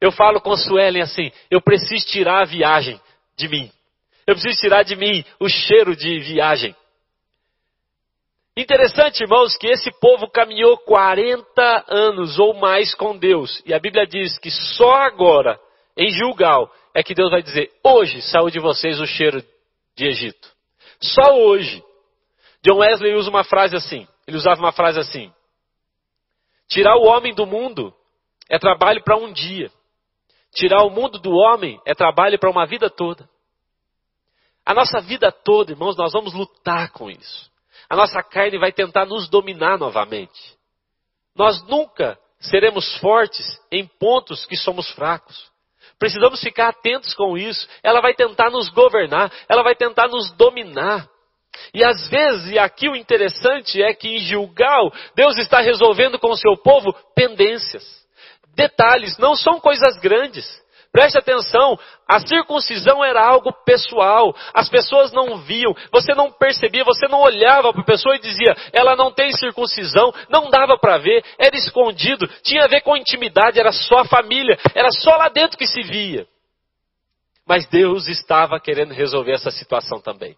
[0.00, 3.00] Eu falo com a Suelen assim: eu preciso tirar a viagem
[3.36, 3.70] de mim.
[4.26, 6.74] Eu preciso tirar de mim o cheiro de viagem.
[8.56, 13.62] Interessante, irmãos, que esse povo caminhou 40 anos ou mais com Deus.
[13.64, 15.58] E a Bíblia diz que só agora,
[15.96, 19.42] em Gilgal, é que Deus vai dizer: hoje saiu de vocês o cheiro
[19.96, 20.48] de Egito.
[21.00, 21.82] Só hoje.
[22.62, 24.06] John Wesley usa uma frase assim.
[24.26, 25.32] Ele usava uma frase assim:
[26.70, 27.92] Tirar o homem do mundo
[28.48, 29.70] é trabalho para um dia.
[30.54, 33.28] Tirar o mundo do homem é trabalho para uma vida toda.
[34.64, 37.50] A nossa vida toda, irmãos, nós vamos lutar com isso.
[37.88, 40.56] A nossa carne vai tentar nos dominar novamente.
[41.34, 45.50] Nós nunca seremos fortes em pontos que somos fracos.
[45.98, 47.68] Precisamos ficar atentos com isso.
[47.82, 51.08] Ela vai tentar nos governar, ela vai tentar nos dominar.
[51.74, 56.30] E às vezes, e aqui o interessante é que em Gilgal, Deus está resolvendo com
[56.30, 57.84] o seu povo pendências.
[58.54, 60.60] Detalhes, não são coisas grandes.
[60.92, 67.06] Preste atenção, a circuncisão era algo pessoal, as pessoas não viam, você não percebia, você
[67.06, 71.24] não olhava para a pessoa e dizia, ela não tem circuncisão, não dava para ver,
[71.38, 75.56] era escondido, tinha a ver com intimidade, era só a família, era só lá dentro
[75.56, 76.26] que se via.
[77.46, 80.36] Mas Deus estava querendo resolver essa situação também.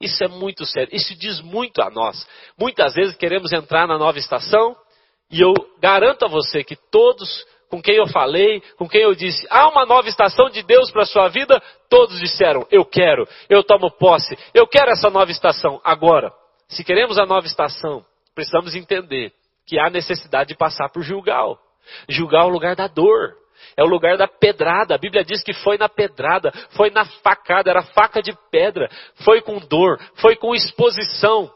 [0.00, 2.26] Isso é muito sério, isso diz muito a nós.
[2.58, 4.76] Muitas vezes queremos entrar na nova estação,
[5.30, 9.46] e eu garanto a você que todos com quem eu falei, com quem eu disse,
[9.50, 13.64] há uma nova estação de Deus para a sua vida, todos disseram, eu quero, eu
[13.64, 15.80] tomo posse, eu quero essa nova estação.
[15.84, 16.32] Agora,
[16.68, 18.04] se queremos a nova estação,
[18.34, 19.32] precisamos entender
[19.66, 21.58] que há necessidade de passar por Gilgal.
[22.08, 23.34] Gilgal é o lugar da dor.
[23.76, 24.94] É o lugar da pedrada.
[24.94, 28.88] A Bíblia diz que foi na pedrada, foi na facada, era faca de pedra,
[29.24, 31.50] foi com dor, foi com exposição.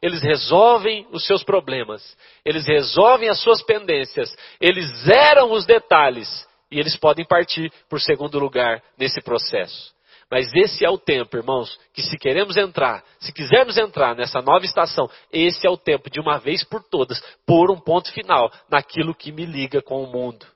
[0.00, 6.78] Eles resolvem os seus problemas, eles resolvem as suas pendências, eles zeram os detalhes e
[6.78, 9.92] eles podem partir por segundo lugar nesse processo.
[10.30, 14.64] Mas esse é o tempo, irmãos, que se queremos entrar, se quisermos entrar nessa nova
[14.64, 19.14] estação, esse é o tempo de uma vez por todas pôr um ponto final naquilo
[19.14, 20.46] que me liga com o mundo.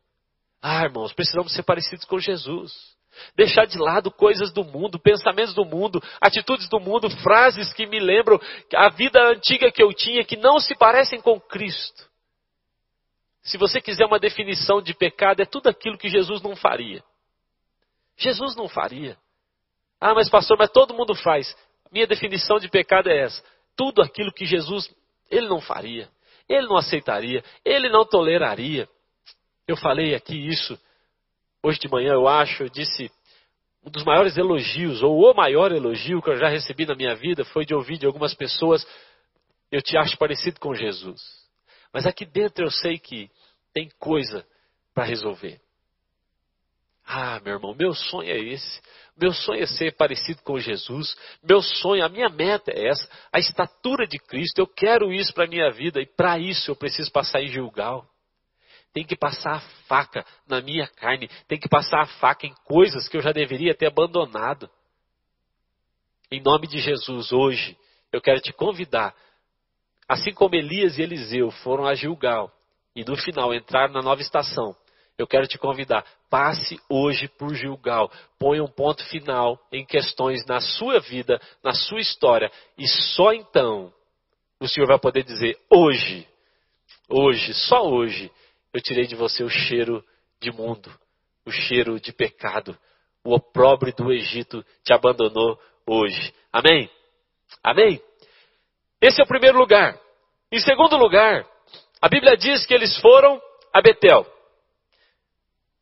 [0.63, 2.73] Ah, irmãos, precisamos ser parecidos com Jesus.
[3.37, 8.01] Deixar de lado coisas do mundo, pensamentos do mundo, atitudes do mundo, frases que me
[8.01, 8.41] lembram
[8.75, 12.09] a vida antiga que eu tinha que não se parecem com Cristo.
[13.43, 17.03] Se você quiser uma definição de pecado, é tudo aquilo que Jesus não faria.
[18.17, 19.19] Jesus não faria.
[20.01, 21.55] Ah, mas pastor, mas todo mundo faz.
[21.91, 23.43] Minha definição de pecado é essa.
[23.77, 24.89] Tudo aquilo que Jesus,
[25.31, 26.09] ele não faria.
[26.49, 27.45] Ele não aceitaria.
[27.65, 28.89] Ele não toleraria.
[29.73, 30.79] Eu falei aqui isso
[31.63, 33.11] hoje de manhã, eu acho, eu disse
[33.83, 37.43] um dos maiores elogios, ou o maior elogio que eu já recebi na minha vida
[37.43, 38.87] foi de ouvir de algumas pessoas,
[39.71, 41.23] eu te acho parecido com Jesus.
[41.91, 43.31] Mas aqui dentro eu sei que
[43.73, 44.47] tem coisa
[44.93, 45.59] para resolver.
[47.07, 48.83] Ah, meu irmão, meu sonho é esse.
[49.17, 51.17] Meu sonho é ser parecido com Jesus.
[51.43, 54.59] Meu sonho, a minha meta é essa, a estatura de Cristo.
[54.59, 58.12] Eu quero isso para a minha vida e para isso eu preciso passar em Gilgal
[58.93, 63.09] tem que passar a faca na minha carne, tem que passar a faca em coisas
[63.09, 64.69] que eu já deveria ter abandonado.
[66.31, 67.77] Em nome de Jesus, hoje,
[68.13, 69.15] eu quero te convidar,
[70.09, 72.53] assim como Elias e Eliseu foram a Gilgal
[72.95, 74.77] e no final entraram na nova estação,
[75.19, 80.61] eu quero te convidar, passe hoje por Gilgal, ponha um ponto final em questões na
[80.61, 83.93] sua vida, na sua história, e só então
[84.59, 86.27] o Senhor vai poder dizer: hoje,
[87.09, 88.31] hoje, só hoje,
[88.73, 90.05] eu tirei de você o cheiro
[90.41, 90.91] de mundo,
[91.47, 92.77] o cheiro de pecado.
[93.25, 96.35] O opróbrio do Egito te abandonou hoje.
[96.53, 96.91] Amém?
[97.63, 98.01] Amém?
[99.01, 99.99] Esse é o primeiro lugar.
[100.51, 101.47] Em segundo lugar,
[102.01, 103.41] a Bíblia diz que eles foram
[103.73, 104.27] a Betel.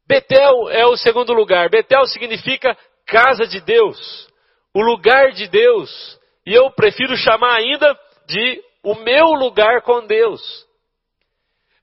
[0.06, 1.70] Betel é o segundo lugar.
[1.70, 2.76] Betel significa
[3.06, 4.28] casa de Deus,
[4.74, 6.18] o lugar de Deus.
[6.44, 10.66] E eu prefiro chamar ainda de o meu lugar com Deus.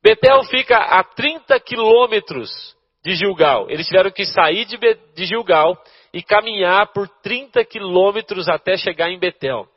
[0.08, 2.50] Betel fica a 30 quilômetros
[3.04, 3.70] de Gilgal.
[3.70, 4.78] Eles tiveram que sair de,
[5.14, 5.78] de Gilgal
[6.14, 9.68] e caminhar por 30 quilômetros até chegar em Betel.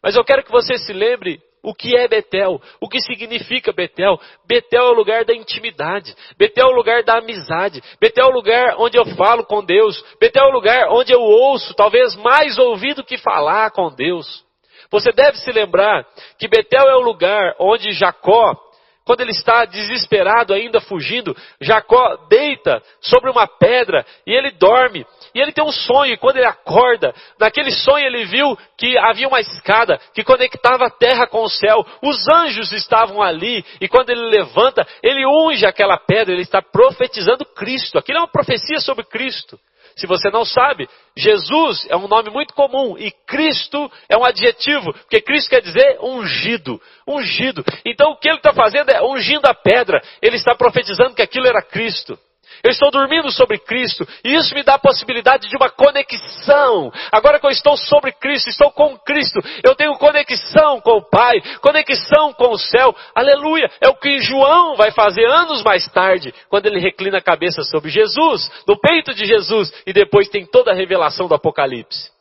[0.00, 4.20] Mas eu quero que você se lembre o que é Betel, o que significa Betel.
[4.46, 8.32] Betel é o lugar da intimidade, Betel é o lugar da amizade, Betel é o
[8.32, 12.56] lugar onde eu falo com Deus, Betel é o lugar onde eu ouço, talvez mais
[12.56, 14.44] ouvido que falar com Deus.
[14.92, 16.06] Você deve se lembrar
[16.38, 18.70] que Betel é o lugar onde Jacó
[19.04, 25.04] quando ele está desesperado ainda fugindo, Jacó deita sobre uma pedra e ele dorme.
[25.34, 29.26] E ele tem um sonho, e quando ele acorda, naquele sonho ele viu que havia
[29.26, 31.84] uma escada que conectava a terra com o céu.
[32.02, 37.44] Os anjos estavam ali, e quando ele levanta, ele unge aquela pedra, ele está profetizando
[37.44, 37.98] Cristo.
[37.98, 39.58] Aquilo é uma profecia sobre Cristo.
[39.96, 44.92] Se você não sabe, Jesus é um nome muito comum e Cristo é um adjetivo,
[44.92, 47.64] porque Cristo quer dizer ungido, ungido.
[47.84, 51.46] Então o que ele está fazendo é ungindo a pedra, ele está profetizando que aquilo
[51.46, 52.18] era Cristo.
[52.62, 56.92] Eu estou dormindo sobre Cristo e isso me dá a possibilidade de uma conexão.
[57.10, 61.40] Agora que eu estou sobre Cristo, estou com Cristo, eu tenho conexão com o Pai,
[61.60, 62.94] conexão com o céu.
[63.14, 63.68] Aleluia!
[63.80, 67.90] É o que João vai fazer anos mais tarde, quando ele reclina a cabeça sobre
[67.90, 72.12] Jesus, no peito de Jesus, e depois tem toda a revelação do Apocalipse.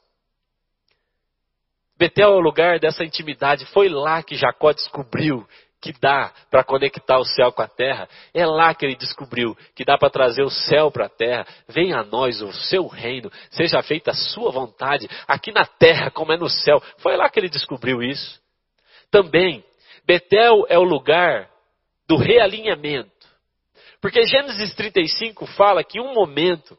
[2.01, 3.63] Betel é o lugar dessa intimidade.
[3.67, 5.45] Foi lá que Jacó descobriu
[5.81, 8.07] que dá para conectar o céu com a terra.
[8.33, 11.47] É lá que ele descobriu que dá para trazer o céu para a terra.
[11.67, 16.31] Venha a nós o seu reino, seja feita a sua vontade, aqui na terra como
[16.31, 16.81] é no céu.
[16.99, 18.39] Foi lá que ele descobriu isso.
[19.09, 19.63] Também,
[20.05, 21.49] Betel é o lugar
[22.07, 23.09] do realinhamento.
[23.99, 26.77] Porque Gênesis 35 fala que em um momento,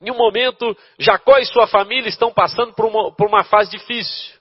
[0.00, 4.35] em um momento, Jacó e sua família estão passando por uma, por uma fase difícil.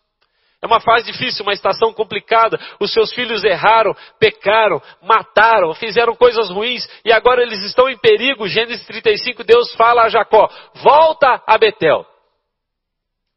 [0.65, 2.59] É uma fase difícil, uma estação complicada.
[2.79, 8.47] Os seus filhos erraram, pecaram, mataram, fizeram coisas ruins e agora eles estão em perigo.
[8.47, 10.49] Gênesis 35, Deus fala a Jacó:
[10.81, 12.03] volta a Betel.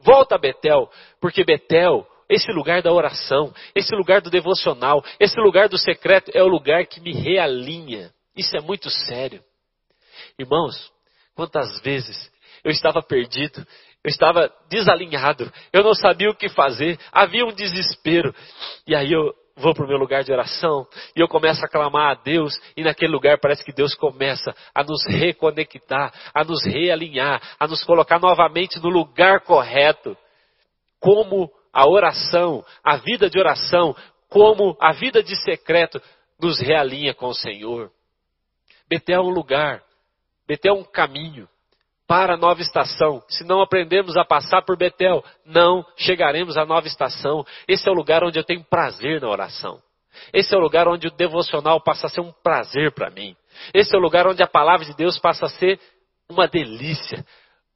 [0.01, 0.89] Volta a Betel,
[1.21, 6.43] porque Betel, esse lugar da oração, esse lugar do devocional, esse lugar do secreto é
[6.43, 8.11] o lugar que me realinha.
[8.35, 9.45] Isso é muito sério.
[10.39, 10.91] Irmãos,
[11.35, 12.33] quantas vezes
[12.65, 13.67] eu estava perdido
[14.05, 18.35] eu estava desalinhado, eu não sabia o que fazer, havia um desespero.
[18.87, 22.13] E aí eu vou para o meu lugar de oração e eu começo a clamar
[22.13, 27.43] a Deus, e naquele lugar parece que Deus começa a nos reconectar, a nos realinhar,
[27.59, 30.17] a nos colocar novamente no lugar correto.
[31.01, 33.97] Como a oração, a vida de oração,
[34.29, 36.01] como a vida de secreto
[36.41, 37.91] nos realinha com o Senhor.
[38.89, 39.83] Betel é um lugar,
[40.47, 41.49] Betel é um caminho
[42.09, 43.23] para a nova estação.
[43.29, 47.45] Se não aprendemos a passar por Betel, não chegaremos à nova estação.
[47.69, 49.79] Esse é o lugar onde eu tenho prazer na oração.
[50.33, 53.37] Esse é o lugar onde o devocional passa a ser um prazer para mim.
[53.75, 55.79] Esse é o lugar onde a palavra de Deus passa a ser
[56.31, 57.25] uma delícia,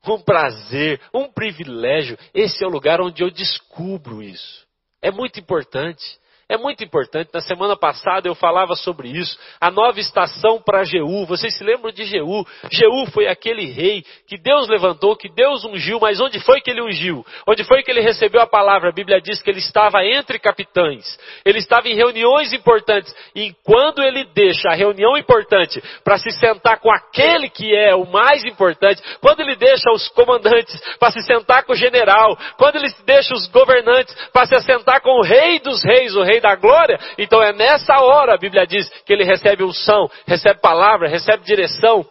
[0.09, 2.17] um prazer, um privilégio.
[2.35, 4.67] Esse é o lugar onde eu descubro isso.
[5.03, 6.19] É muito importante.
[6.49, 7.31] É muito importante.
[7.33, 9.39] Na semana passada eu falava sobre isso.
[9.61, 11.25] A nova estação para Jeú.
[11.25, 12.45] Vocês se lembram de Jeú?
[12.71, 15.99] Jeú foi aquele rei que Deus levantou, que Deus ungiu.
[16.01, 17.25] Mas onde foi que ele ungiu?
[17.47, 18.91] Onde foi que ele recebeu a palavra?
[18.91, 21.19] A Bíblia diz que ele estava entre capitães.
[21.45, 23.15] Ele estava em reuniões importantes.
[23.35, 28.05] E quando ele deixa a reunião importante para se sentar com aquele que é o
[28.05, 32.93] mais importante, quando ele deixa os comandantes para se sentar com o general, quando ele
[33.07, 36.99] deixa os governantes para se sentar com o rei dos reis, o rei da glória.
[37.19, 42.05] Então é nessa hora, a Bíblia diz, que ele recebe unção, recebe palavra, recebe direção.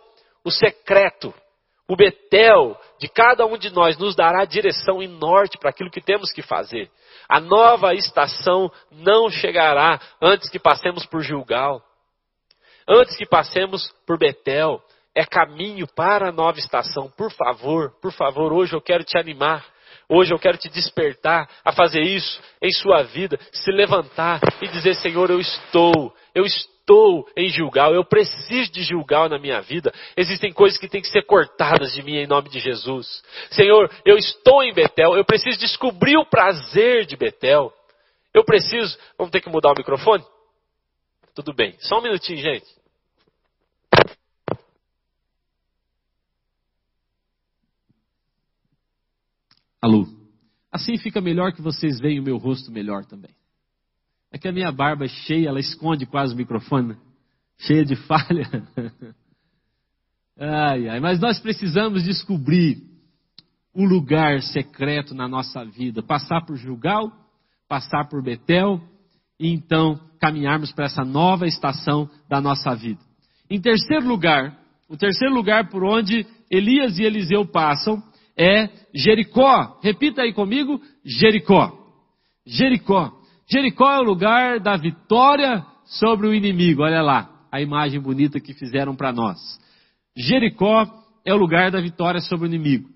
[0.43, 1.33] O secreto,
[1.87, 6.01] o Betel de cada um de nós nos dará direção e norte para aquilo que
[6.01, 6.89] temos que fazer.
[7.27, 11.81] A nova estação não chegará antes que passemos por Gilgal,
[12.87, 14.81] antes que passemos por Betel.
[15.13, 17.11] É caminho para a nova estação.
[17.17, 19.65] Por favor, por favor, hoje eu quero te animar.
[20.13, 24.93] Hoje eu quero te despertar a fazer isso em sua vida, se levantar e dizer:
[24.95, 29.89] Senhor, eu estou, eu estou em Gilgal, eu preciso de Gilgal na minha vida.
[30.17, 33.23] Existem coisas que têm que ser cortadas de mim em nome de Jesus.
[33.51, 37.71] Senhor, eu estou em Betel, eu preciso descobrir o prazer de Betel.
[38.33, 38.97] Eu preciso.
[39.17, 40.25] Vamos ter que mudar o microfone?
[41.33, 42.80] Tudo bem, só um minutinho, gente.
[49.81, 50.05] Alô.
[50.71, 53.31] Assim fica melhor que vocês veem o meu rosto melhor também.
[54.31, 56.97] É que a minha barba é cheia, ela esconde quase o microfone, né?
[57.57, 58.47] cheia de falha.
[60.39, 62.77] ai, ai, mas nós precisamos descobrir
[63.73, 67.11] o lugar secreto na nossa vida, passar por Gilgal,
[67.67, 68.81] passar por Betel
[69.39, 72.99] e então caminharmos para essa nova estação da nossa vida.
[73.49, 74.57] Em terceiro lugar,
[74.87, 78.01] o terceiro lugar por onde Elias e Eliseu passam
[78.37, 79.79] é Jericó.
[79.81, 81.71] Repita aí comigo: Jericó.
[82.45, 83.11] Jericó.
[83.49, 86.83] Jericó é o lugar da vitória sobre o inimigo.
[86.83, 89.39] Olha lá, a imagem bonita que fizeram para nós.
[90.15, 90.85] Jericó
[91.25, 92.89] é o lugar da vitória sobre o inimigo.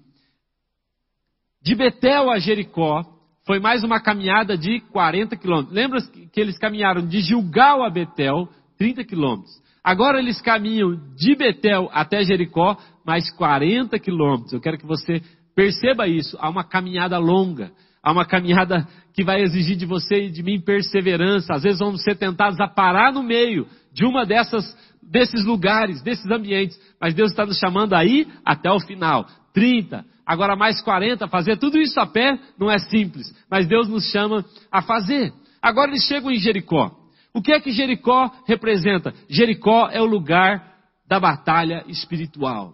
[1.61, 3.03] De Betel a Jericó
[3.45, 5.73] foi mais uma caminhada de 40 quilômetros.
[5.73, 5.99] Lembra
[6.31, 9.51] que eles caminharam de Gilgal a Betel, 30 quilômetros.
[9.83, 14.53] Agora eles caminham de Betel até Jericó, mais 40 quilômetros.
[14.53, 15.21] Eu quero que você
[15.55, 16.37] perceba isso.
[16.39, 17.71] Há uma caminhada longa.
[18.03, 21.53] Há uma caminhada que vai exigir de você e de mim perseverança.
[21.53, 26.29] Às vezes vamos ser tentados a parar no meio de uma dessas, desses lugares, desses
[26.29, 26.79] ambientes.
[26.99, 29.25] Mas Deus está nos chamando aí até o final.
[29.53, 34.03] 30, agora mais 40, fazer tudo isso a pé não é simples, mas Deus nos
[34.11, 35.31] chama a fazer.
[35.61, 36.91] Agora eles chegam em Jericó.
[37.33, 39.13] O que é que Jericó representa?
[39.29, 40.75] Jericó é o lugar
[41.07, 42.73] da batalha espiritual.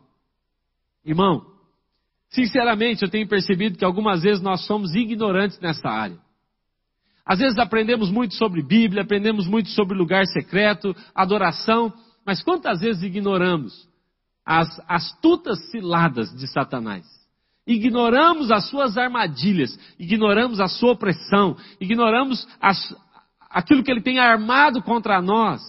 [1.06, 1.46] Irmão,
[2.30, 6.20] sinceramente eu tenho percebido que algumas vezes nós somos ignorantes nessa área.
[7.26, 11.94] Às vezes aprendemos muito sobre Bíblia, aprendemos muito sobre lugar secreto, adoração,
[12.26, 13.88] mas quantas vezes ignoramos
[14.46, 17.22] as astutas ciladas de Satanás?
[17.66, 22.96] ignoramos as suas armadilhas, ignoramos a sua opressão, ignoramos as,
[23.50, 25.62] aquilo que ele tem armado contra nós.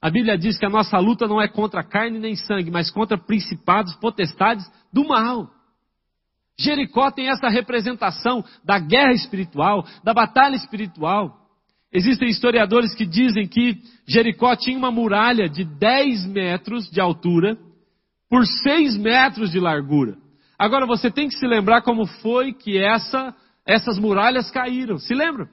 [0.00, 3.18] A Bíblia diz que a nossa luta não é contra carne nem sangue, mas contra
[3.18, 5.50] principados, potestades do mal.
[6.58, 11.36] Jericó tem essa representação da guerra espiritual, da batalha espiritual.
[11.92, 17.56] Existem historiadores que dizem que Jericó tinha uma muralha de 10 metros de altura
[18.28, 20.16] por 6 metros de largura.
[20.58, 23.34] Agora você tem que se lembrar como foi que essa,
[23.64, 24.98] essas muralhas caíram.
[24.98, 25.48] Se lembram?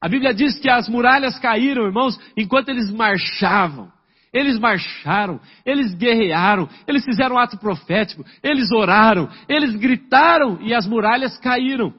[0.00, 3.90] A Bíblia diz que as muralhas caíram, irmãos, enquanto eles marchavam.
[4.32, 10.86] Eles marcharam, eles guerrearam, eles fizeram um ato profético, eles oraram, eles gritaram e as
[10.86, 11.94] muralhas caíram.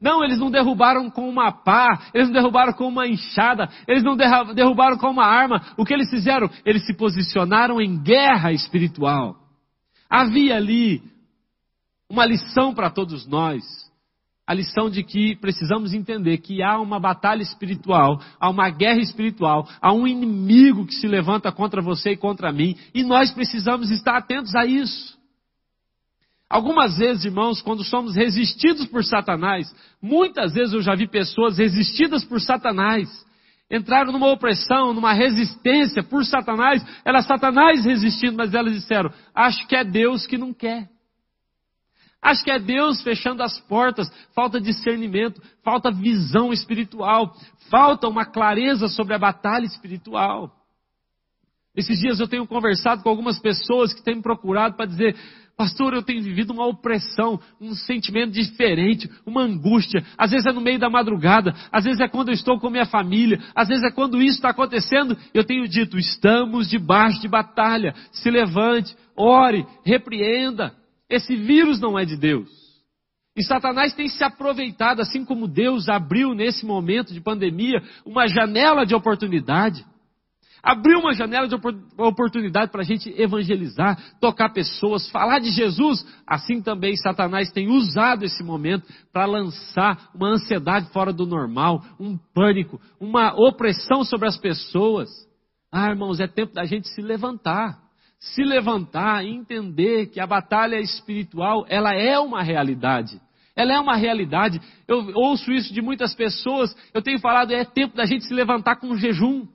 [0.00, 4.16] Não, eles não derrubaram com uma pá, eles não derrubaram com uma enxada, eles não
[4.16, 5.60] derrubaram com uma arma.
[5.76, 6.48] O que eles fizeram?
[6.64, 9.34] Eles se posicionaram em guerra espiritual.
[10.08, 11.02] Havia ali
[12.08, 13.87] uma lição para todos nós.
[14.48, 19.68] A lição de que precisamos entender que há uma batalha espiritual, há uma guerra espiritual,
[19.78, 24.16] há um inimigo que se levanta contra você e contra mim, e nós precisamos estar
[24.16, 25.18] atentos a isso.
[26.48, 29.70] Algumas vezes, irmãos, quando somos resistidos por Satanás,
[30.00, 33.06] muitas vezes eu já vi pessoas resistidas por Satanás,
[33.70, 39.76] entraram numa opressão, numa resistência por Satanás, era Satanás resistindo, mas elas disseram: Acho que
[39.76, 40.88] é Deus que não quer.
[42.22, 47.32] Acho que é Deus fechando as portas, falta discernimento, falta visão espiritual,
[47.70, 50.52] falta uma clareza sobre a batalha espiritual.
[51.76, 55.14] Esses dias eu tenho conversado com algumas pessoas que têm me procurado para dizer,
[55.56, 60.04] pastor, eu tenho vivido uma opressão, um sentimento diferente, uma angústia.
[60.16, 62.86] Às vezes é no meio da madrugada, às vezes é quando eu estou com minha
[62.86, 65.16] família, às vezes é quando isso está acontecendo.
[65.32, 67.94] Eu tenho dito, estamos debaixo de batalha.
[68.10, 70.74] Se levante, ore, repreenda.
[71.08, 72.48] Esse vírus não é de Deus.
[73.36, 78.84] E Satanás tem se aproveitado, assim como Deus abriu nesse momento de pandemia uma janela
[78.84, 79.86] de oportunidade.
[80.60, 81.54] Abriu uma janela de
[81.96, 86.04] oportunidade para a gente evangelizar, tocar pessoas, falar de Jesus.
[86.26, 92.18] Assim também Satanás tem usado esse momento para lançar uma ansiedade fora do normal, um
[92.34, 95.08] pânico, uma opressão sobre as pessoas.
[95.70, 97.87] Ah, irmãos, é tempo da gente se levantar
[98.18, 103.20] se levantar e entender que a batalha espiritual, ela é uma realidade.
[103.54, 104.60] Ela é uma realidade.
[104.86, 106.74] Eu ouço isso de muitas pessoas.
[106.94, 109.46] Eu tenho falado, é tempo da gente se levantar com jejum,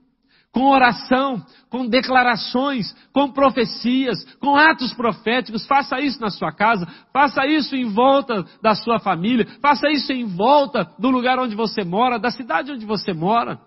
[0.52, 5.66] com oração, com declarações, com profecias, com atos proféticos.
[5.66, 10.26] Faça isso na sua casa, faça isso em volta da sua família, faça isso em
[10.26, 13.60] volta do lugar onde você mora, da cidade onde você mora.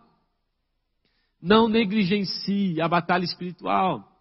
[1.43, 4.16] Não negligencie a batalha espiritual.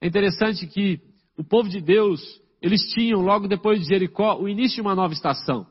[0.00, 1.00] É interessante que
[1.36, 2.20] o povo de Deus,
[2.60, 5.66] eles tinham, logo depois de Jericó, o início de uma nova estação.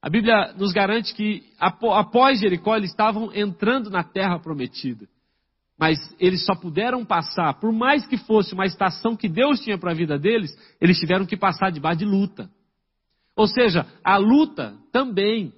[0.00, 5.08] A Bíblia nos garante que após Jericó eles estavam entrando na terra prometida.
[5.78, 9.92] Mas eles só puderam passar, por mais que fosse uma estação que Deus tinha para
[9.92, 12.50] a vida deles, eles tiveram que passar debaixo de luta.
[13.36, 15.52] Ou seja, a luta também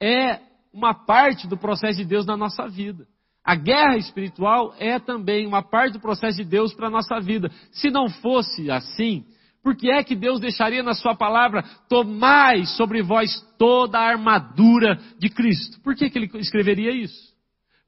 [0.00, 0.40] é
[0.72, 3.06] uma parte do processo de Deus na nossa vida.
[3.44, 7.50] A guerra espiritual é também uma parte do processo de Deus para a nossa vida.
[7.72, 9.24] Se não fosse assim,
[9.62, 14.98] por que é que Deus deixaria na Sua palavra, tomai sobre vós toda a armadura
[15.18, 15.80] de Cristo?
[15.82, 17.30] Por que, que Ele escreveria isso?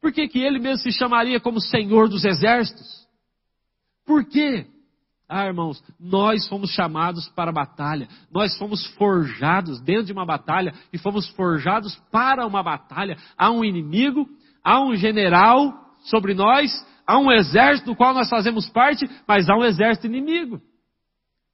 [0.00, 3.06] Por que, que Ele mesmo se chamaria como Senhor dos Exércitos?
[4.04, 4.66] Por quê?
[5.28, 8.06] Ah, irmãos, nós fomos chamados para a batalha.
[8.30, 13.16] Nós fomos forjados dentro de uma batalha e fomos forjados para uma batalha.
[13.38, 14.28] Há um inimigo,
[14.64, 15.72] há um general
[16.04, 16.70] sobre nós,
[17.06, 20.60] há um exército do qual nós fazemos parte, mas há um exército inimigo.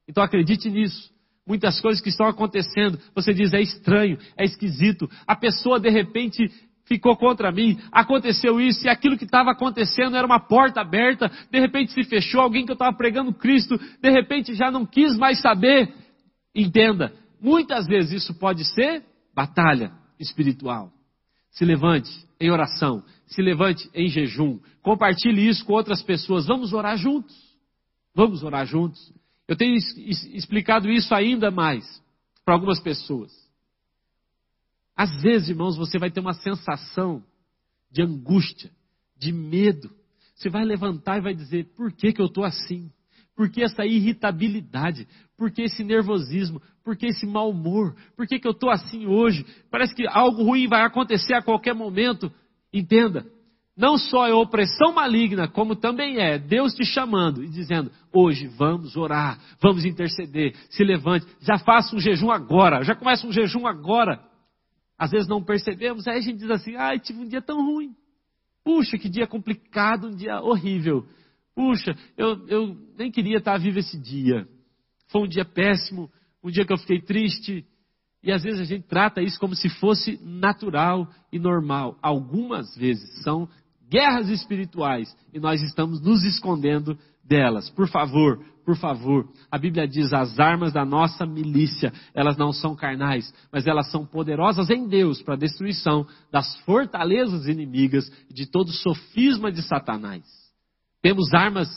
[0.07, 1.11] Então acredite nisso.
[1.47, 5.09] Muitas coisas que estão acontecendo, você diz é estranho, é esquisito.
[5.25, 6.47] A pessoa de repente
[6.85, 11.59] ficou contra mim, aconteceu isso, e aquilo que estava acontecendo era uma porta aberta, de
[11.59, 15.39] repente se fechou, alguém que eu estava pregando Cristo, de repente já não quis mais
[15.39, 15.93] saber.
[16.55, 19.03] Entenda, muitas vezes isso pode ser
[19.35, 20.91] batalha espiritual.
[21.51, 22.09] Se levante
[22.39, 27.35] em oração, se levante em jejum, compartilhe isso com outras pessoas, vamos orar juntos.
[28.15, 29.13] Vamos orar juntos.
[29.47, 32.01] Eu tenho explicado isso ainda mais
[32.45, 33.31] para algumas pessoas.
[34.95, 37.23] Às vezes, irmãos, você vai ter uma sensação
[37.89, 38.69] de angústia,
[39.17, 39.89] de medo.
[40.35, 42.91] Você vai levantar e vai dizer: por que, que eu estou assim?
[43.39, 45.07] Por que essa irritabilidade?
[45.37, 46.61] Por que esse nervosismo?
[46.83, 47.95] Por que esse mau humor?
[48.17, 49.45] Por que, que eu estou assim hoje?
[49.71, 52.29] Parece que algo ruim vai acontecer a qualquer momento.
[52.73, 53.25] Entenda,
[53.77, 58.97] não só é opressão maligna, como também é Deus te chamando e dizendo: hoje vamos
[58.97, 64.19] orar, vamos interceder, se levante, já faça um jejum agora, já começa um jejum agora.
[64.97, 67.95] Às vezes não percebemos, aí a gente diz assim: ai, tive um dia tão ruim.
[68.65, 71.07] Puxa, que dia complicado, um dia horrível.
[71.59, 74.47] Puxa, eu, eu nem queria estar vivo esse dia.
[75.09, 76.09] Foi um dia péssimo,
[76.41, 77.65] um dia que eu fiquei triste.
[78.23, 81.97] E às vezes a gente trata isso como se fosse natural e normal.
[82.01, 83.49] Algumas vezes são
[83.89, 87.69] guerras espirituais e nós estamos nos escondendo delas.
[87.71, 89.27] Por favor, por favor.
[89.51, 94.05] A Bíblia diz: as armas da nossa milícia, elas não são carnais, mas elas são
[94.05, 100.48] poderosas em Deus para a destruição das fortalezas inimigas de todo sofisma de Satanás.
[101.01, 101.69] Temos armas,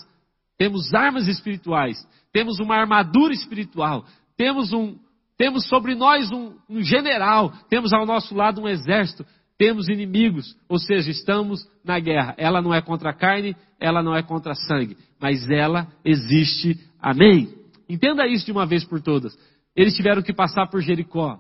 [0.59, 1.97] temos armas espirituais,
[2.33, 4.05] temos uma armadura espiritual,
[4.37, 4.97] temos um,
[5.37, 9.25] temos sobre nós um, um general, temos ao nosso lado um exército,
[9.59, 12.35] temos inimigos, ou seja, estamos na guerra.
[12.37, 16.81] Ela não é contra a carne, ela não é contra sangue, mas ela existe.
[17.01, 17.55] Amém?
[17.89, 19.37] Entenda isso de uma vez por todas.
[19.77, 21.39] Eles tiveram que passar por Jericó.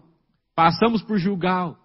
[0.55, 1.77] Passamos por Gilgal.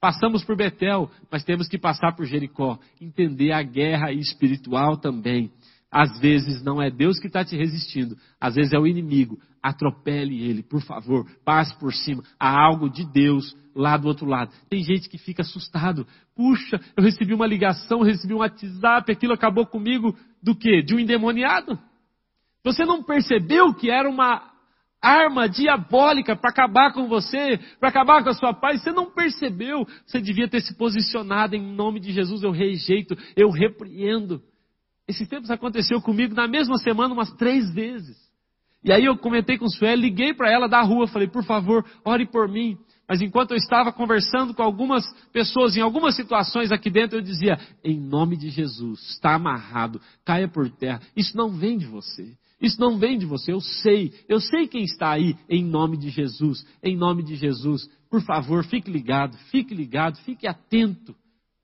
[0.00, 2.78] Passamos por Betel, mas temos que passar por Jericó.
[3.00, 5.50] Entender a guerra espiritual também.
[5.90, 9.38] Às vezes não é Deus que está te resistindo, às vezes é o inimigo.
[9.62, 12.22] Atropele ele, por favor, passe por cima.
[12.38, 14.52] Há algo de Deus lá do outro lado.
[14.70, 16.06] Tem gente que fica assustado.
[16.34, 20.80] Puxa, eu recebi uma ligação, recebi um WhatsApp, aquilo acabou comigo do quê?
[20.80, 21.78] De um endemoniado?
[22.64, 24.49] Você não percebeu que era uma
[25.00, 28.82] arma diabólica para acabar com você, para acabar com a sua paz?
[28.82, 29.86] Você não percebeu?
[30.06, 32.42] Você devia ter se posicionado em nome de Jesus.
[32.42, 34.42] Eu rejeito, eu repreendo.
[35.08, 38.16] Esses tempos aconteceu comigo na mesma semana umas três vezes.
[38.82, 42.26] E aí eu comentei com Sueli, liguei para ela da rua, falei, por favor, ore
[42.26, 42.78] por mim.
[43.10, 47.58] Mas enquanto eu estava conversando com algumas pessoas em algumas situações aqui dentro, eu dizia:
[47.84, 51.00] em nome de Jesus, está amarrado, caia por terra.
[51.16, 52.36] Isso não vem de você.
[52.60, 53.52] Isso não vem de você.
[53.52, 54.12] Eu sei.
[54.28, 56.64] Eu sei quem está aí em nome de Jesus.
[56.82, 57.88] Em nome de Jesus.
[58.10, 61.14] Por favor, fique ligado, fique ligado, fique atento.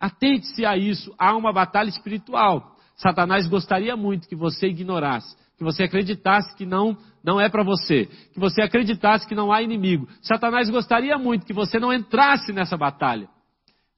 [0.00, 1.12] Atente-se a isso.
[1.18, 2.76] Há uma batalha espiritual.
[2.96, 8.06] Satanás gostaria muito que você ignorasse, que você acreditasse que não, não é para você,
[8.32, 10.08] que você acreditasse que não há inimigo.
[10.22, 13.28] Satanás gostaria muito que você não entrasse nessa batalha.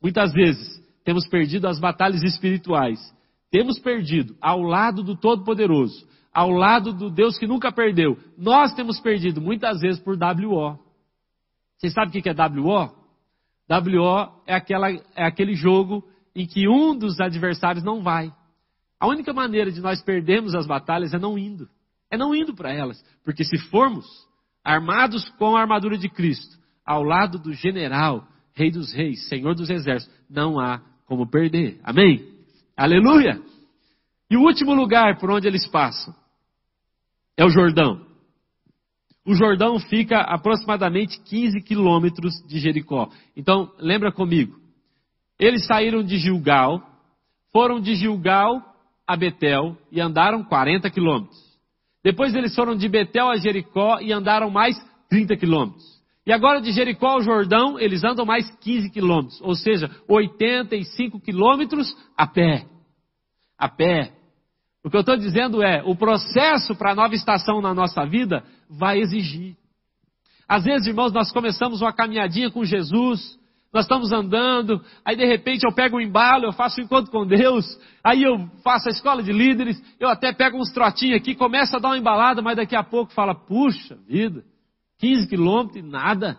[0.02, 2.98] Muitas vezes temos perdido as batalhas espirituais.
[3.50, 6.06] Temos perdido ao lado do Todo-Poderoso,
[6.38, 8.16] ao lado do Deus que nunca perdeu.
[8.36, 10.78] Nós temos perdido muitas vezes por WO.
[11.76, 12.92] Vocês sabem o que é WO?
[13.68, 18.32] WO é, aquela, é aquele jogo em que um dos adversários não vai.
[19.00, 21.68] A única maneira de nós perdermos as batalhas é não indo.
[22.08, 23.04] É não indo para elas.
[23.24, 24.06] Porque se formos
[24.62, 28.24] armados com a armadura de Cristo, ao lado do general,
[28.54, 31.80] Rei dos Reis, Senhor dos Exércitos, não há como perder.
[31.82, 32.32] Amém?
[32.76, 33.42] Aleluia!
[34.30, 36.14] E o último lugar por onde eles passam
[37.38, 38.04] é o Jordão.
[39.24, 43.08] O Jordão fica aproximadamente 15 quilômetros de Jericó.
[43.36, 44.56] Então, lembra comigo.
[45.38, 46.82] Eles saíram de Gilgal,
[47.52, 48.60] foram de Gilgal
[49.06, 51.38] a Betel e andaram 40 quilômetros.
[52.02, 54.76] Depois eles foram de Betel a Jericó e andaram mais
[55.08, 55.84] 30 quilômetros.
[56.26, 61.96] E agora de Jericó ao Jordão, eles andam mais 15 quilômetros, ou seja, 85 quilômetros
[62.16, 62.66] a pé.
[63.56, 64.17] A pé.
[64.88, 68.42] O que eu estou dizendo é, o processo para a nova estação na nossa vida
[68.70, 69.54] vai exigir.
[70.48, 73.38] Às vezes, irmãos, nós começamos uma caminhadinha com Jesus,
[73.70, 77.26] nós estamos andando, aí de repente eu pego um embalo, eu faço um encontro com
[77.26, 77.66] Deus,
[78.02, 81.78] aí eu faço a escola de líderes, eu até pego uns trotinhos aqui, começo a
[81.78, 84.42] dar uma embalada, mas daqui a pouco fala, puxa vida,
[85.00, 86.38] 15 quilômetros e nada,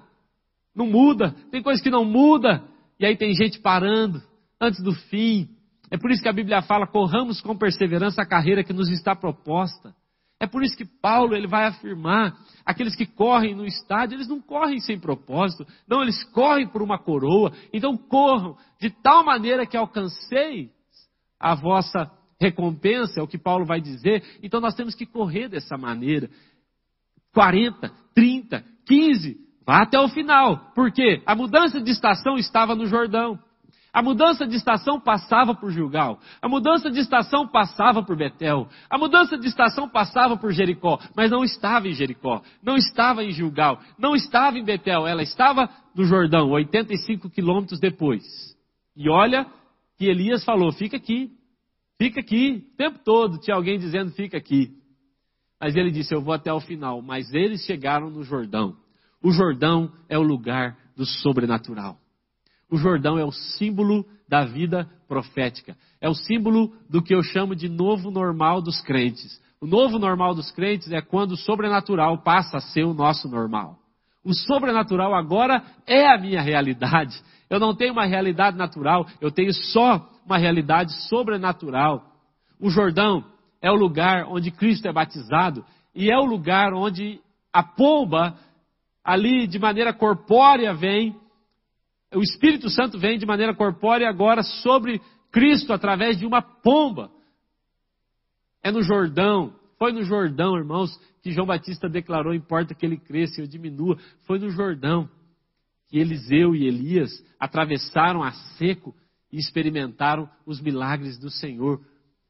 [0.76, 2.64] não muda, tem coisa que não muda,
[3.00, 4.20] e aí tem gente parando
[4.60, 5.59] antes do fim.
[5.92, 9.16] É por isso que a Bíblia fala, corramos com perseverança a carreira que nos está
[9.16, 9.94] proposta.
[10.40, 12.34] É por isso que Paulo ele vai afirmar,
[12.66, 16.98] aqueles que correm no estádio, eles não correm sem propósito, não, eles correm por uma
[16.98, 17.52] coroa.
[17.74, 20.70] Então corram de tal maneira que alcanceis
[21.38, 22.10] a vossa
[22.40, 24.24] recompensa, é o que Paulo vai dizer.
[24.42, 26.30] Então nós temos que correr dessa maneira.
[27.34, 30.72] 40, 30, 15, vá até o final.
[30.74, 31.22] Por quê?
[31.26, 33.38] A mudança de estação estava no Jordão.
[34.00, 36.22] A mudança de estação passava por Gilgal.
[36.42, 38.70] A mudança de estação passava por Betel.
[38.90, 40.98] A mudança de estação passava por Jericó.
[41.18, 42.42] Mas não estava em Jericó.
[42.64, 43.78] Não estava em Gilgal.
[43.98, 45.06] Não estava em Betel.
[45.06, 48.24] Ela estava no Jordão, 85 quilômetros depois.
[48.96, 49.46] E olha
[49.98, 51.32] que Elias falou: fica aqui.
[52.02, 52.66] Fica aqui.
[52.72, 54.72] O tempo todo tinha alguém dizendo: fica aqui.
[55.60, 57.02] Mas ele disse: eu vou até o final.
[57.02, 58.78] Mas eles chegaram no Jordão.
[59.22, 61.98] O Jordão é o lugar do sobrenatural.
[62.72, 65.76] O Jordão é o símbolo da vida profética.
[66.00, 69.42] É o símbolo do que eu chamo de novo normal dos crentes.
[69.60, 73.78] O novo normal dos crentes é quando o sobrenatural passa a ser o nosso normal.
[74.24, 77.20] O sobrenatural agora é a minha realidade.
[77.50, 82.04] Eu não tenho uma realidade natural, eu tenho só uma realidade sobrenatural.
[82.60, 83.26] O Jordão
[83.62, 85.66] é o lugar onde Cristo é batizado
[85.96, 87.20] e é o lugar onde
[87.52, 88.38] a pomba
[89.04, 91.16] ali de maneira corpórea vem
[92.18, 95.02] o Espírito Santo vem de maneira corpórea agora sobre
[95.32, 97.12] Cristo através de uma pomba.
[98.64, 99.54] É no Jordão.
[99.78, 100.92] Foi no Jordão, irmãos,
[101.22, 103.98] que João Batista declarou: importa que ele cresça e eu diminua.
[104.26, 105.10] Foi no Jordão
[105.88, 108.94] que Eliseu e Elias atravessaram a seco
[109.32, 111.80] e experimentaram os milagres do Senhor.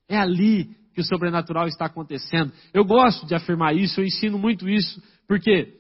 [0.07, 2.51] É ali que o sobrenatural está acontecendo.
[2.73, 5.73] Eu gosto de afirmar isso, eu ensino muito isso, porque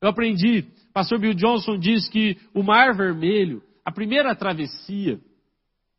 [0.00, 0.66] eu aprendi
[0.98, 5.20] pastor Bill Johnson diz que o Mar Vermelho, a primeira travessia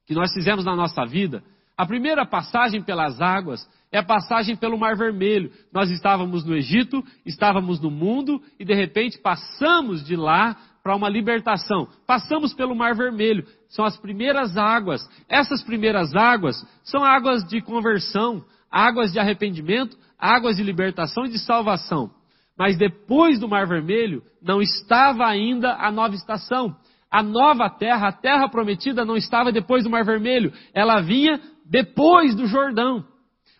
[0.05, 1.41] que nós fizemos na nossa vida,
[1.77, 5.53] a primeira passagem pelas águas é a passagem pelo Mar Vermelho.
[5.71, 11.07] Nós estávamos no Egito, estávamos no mundo e de repente passamos de lá para uma
[11.07, 11.87] libertação.
[12.05, 13.47] Passamos pelo Mar Vermelho.
[13.69, 15.09] São as primeiras águas.
[15.29, 21.39] Essas primeiras águas são águas de conversão, águas de arrependimento, águas de libertação e de
[21.39, 22.11] salvação.
[22.59, 26.75] Mas depois do Mar Vermelho, não estava ainda a nova estação.
[27.09, 30.51] A nova terra, a terra prometida, não estava depois do Mar Vermelho.
[30.73, 33.05] Ela vinha depois do Jordão.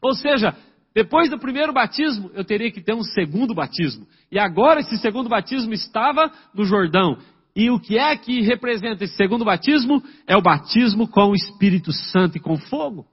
[0.02, 0.54] Ou seja,
[0.94, 4.06] depois do primeiro batismo, eu teria que ter um segundo batismo.
[4.30, 7.18] E agora esse segundo batismo estava no Jordão.
[7.56, 10.04] E o que é que representa esse segundo batismo?
[10.28, 13.06] É o batismo com o Espírito Santo e com fogo.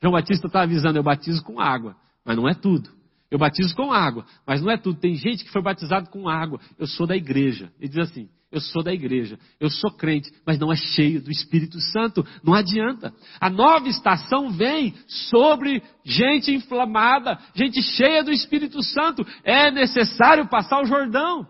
[0.00, 2.99] João Batista está avisando, eu batizo com água, mas não é tudo.
[3.30, 4.98] Eu batizo com água, mas não é tudo.
[4.98, 6.60] Tem gente que foi batizado com água.
[6.78, 7.72] Eu sou da igreja.
[7.78, 11.30] Ele diz assim: eu sou da igreja, eu sou crente, mas não é cheio do
[11.30, 12.26] Espírito Santo.
[12.42, 13.14] Não adianta.
[13.40, 19.24] A nova estação vem sobre gente inflamada, gente cheia do Espírito Santo.
[19.44, 21.46] É necessário passar o Jordão.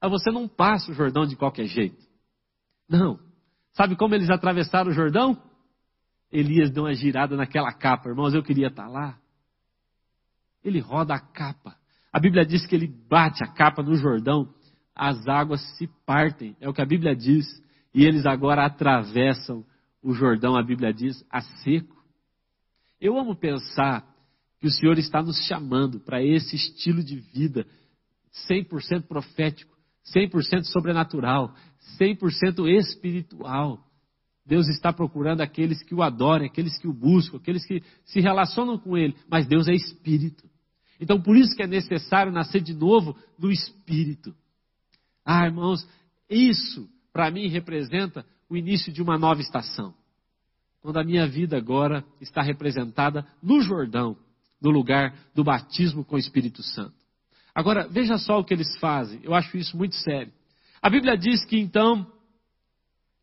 [0.00, 2.02] Mas você não passa o Jordão de qualquer jeito.
[2.88, 3.18] Não.
[3.74, 5.36] Sabe como eles atravessaram o Jordão?
[6.32, 8.32] Elias deu uma girada naquela capa, irmãos.
[8.32, 9.18] Eu queria estar lá
[10.68, 11.76] ele roda a capa.
[12.12, 14.48] A Bíblia diz que ele bate a capa no Jordão,
[14.94, 17.46] as águas se partem, é o que a Bíblia diz,
[17.94, 19.64] e eles agora atravessam
[20.02, 21.96] o Jordão, a Bíblia diz, a seco.
[23.00, 24.06] Eu amo pensar
[24.58, 27.66] que o Senhor está nos chamando para esse estilo de vida
[28.48, 29.76] 100% profético,
[30.14, 31.54] 100% sobrenatural,
[32.00, 33.84] 100% espiritual.
[34.46, 38.78] Deus está procurando aqueles que o adorem, aqueles que o buscam, aqueles que se relacionam
[38.78, 40.48] com Ele, mas Deus é espírito.
[41.00, 44.34] Então, por isso que é necessário nascer de novo no Espírito.
[45.24, 45.86] Ah, irmãos,
[46.28, 49.94] isso para mim representa o início de uma nova estação.
[50.80, 54.16] Quando a minha vida agora está representada no Jordão,
[54.60, 56.94] no lugar do batismo com o Espírito Santo.
[57.54, 59.20] Agora, veja só o que eles fazem.
[59.22, 60.32] Eu acho isso muito sério.
[60.80, 62.06] A Bíblia diz que então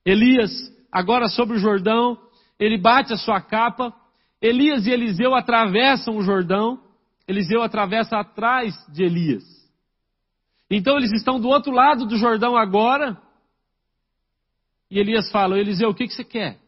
[0.06, 0.52] Elias,
[0.92, 2.18] agora sobre o Jordão,
[2.60, 3.94] ele bate a sua capa.
[4.42, 6.83] Elias e Eliseu atravessam o Jordão.
[7.28, 9.44] Eliseu atravessa atrás de Elias.
[10.70, 13.22] Então eles estão do outro lado do Jordão agora.
[14.90, 16.60] E Elias fala: Eliseu, o que, que você quer?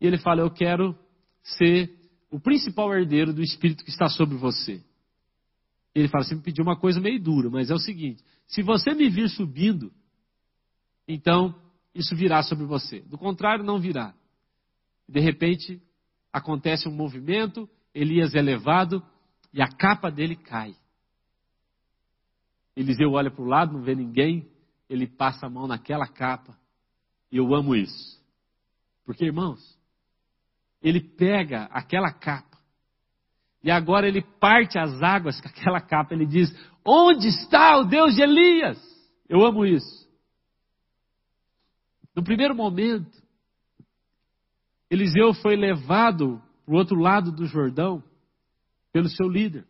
[0.00, 0.96] E ele fala: Eu quero
[1.42, 1.90] ser
[2.30, 4.82] o principal herdeiro do Espírito que está sobre você.
[5.94, 8.92] Ele fala: Você me pediu uma coisa meio dura, mas é o seguinte: se você
[8.92, 9.92] me vir subindo,
[11.08, 11.54] então
[11.94, 13.00] isso virá sobre você.
[13.00, 14.14] Do contrário, não virá.
[15.08, 15.80] De repente,
[16.32, 19.02] acontece um movimento, Elias é levado
[19.52, 20.74] e a capa dele cai.
[22.76, 24.48] Eliseu olha para o lado, não vê ninguém,
[24.88, 26.56] ele passa a mão naquela capa.
[27.32, 28.22] E eu amo isso.
[29.04, 29.60] Porque, irmãos,
[30.82, 32.56] ele pega aquela capa
[33.66, 36.14] e agora ele parte as águas com aquela capa.
[36.14, 38.78] Ele diz: Onde está o Deus de Elias?
[39.28, 40.06] Eu amo isso.
[42.14, 43.20] No primeiro momento,
[44.88, 48.00] Eliseu foi levado para o outro lado do Jordão
[48.96, 49.66] pelo seu líder.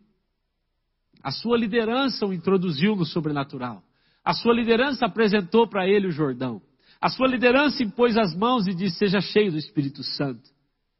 [1.21, 3.83] A sua liderança o introduziu no sobrenatural.
[4.23, 6.61] A sua liderança apresentou para ele o Jordão.
[7.01, 10.49] A sua liderança impôs as mãos e disse: Seja cheio do Espírito Santo.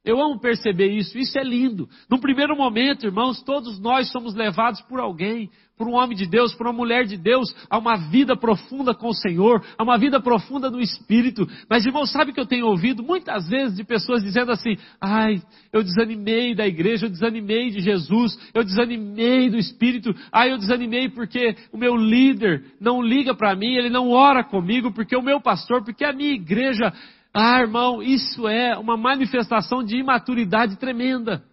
[0.07, 1.89] Eu amo perceber isso, isso é lindo.
[2.09, 6.55] Num primeiro momento, irmãos, todos nós somos levados por alguém, por um homem de Deus,
[6.55, 10.19] por uma mulher de Deus, a uma vida profunda com o Senhor, a uma vida
[10.19, 11.45] profunda no Espírito.
[11.69, 15.41] Mas, irmãos, sabe que eu tenho ouvido muitas vezes de pessoas dizendo assim: ai,
[15.73, 21.09] eu desanimei da igreja, eu desanimei de Jesus, eu desanimei do Espírito, ai, eu desanimei
[21.09, 25.41] porque o meu líder não liga para mim, ele não ora comigo, porque o meu
[25.41, 26.93] pastor, porque a minha igreja
[27.39, 31.43] ah, irmão, isso é uma manifestação de imaturidade tremenda.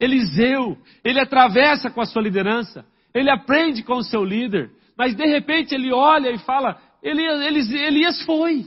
[0.00, 2.84] Eliseu, ele atravessa com a sua liderança,
[3.14, 4.68] ele aprende com o seu líder,
[4.98, 8.66] mas de repente ele olha e fala: Elias, Elias, Elias foi,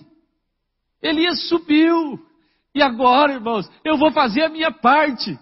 [1.01, 2.17] Elias subiu,
[2.73, 5.37] e agora, irmãos, eu vou fazer a minha parte.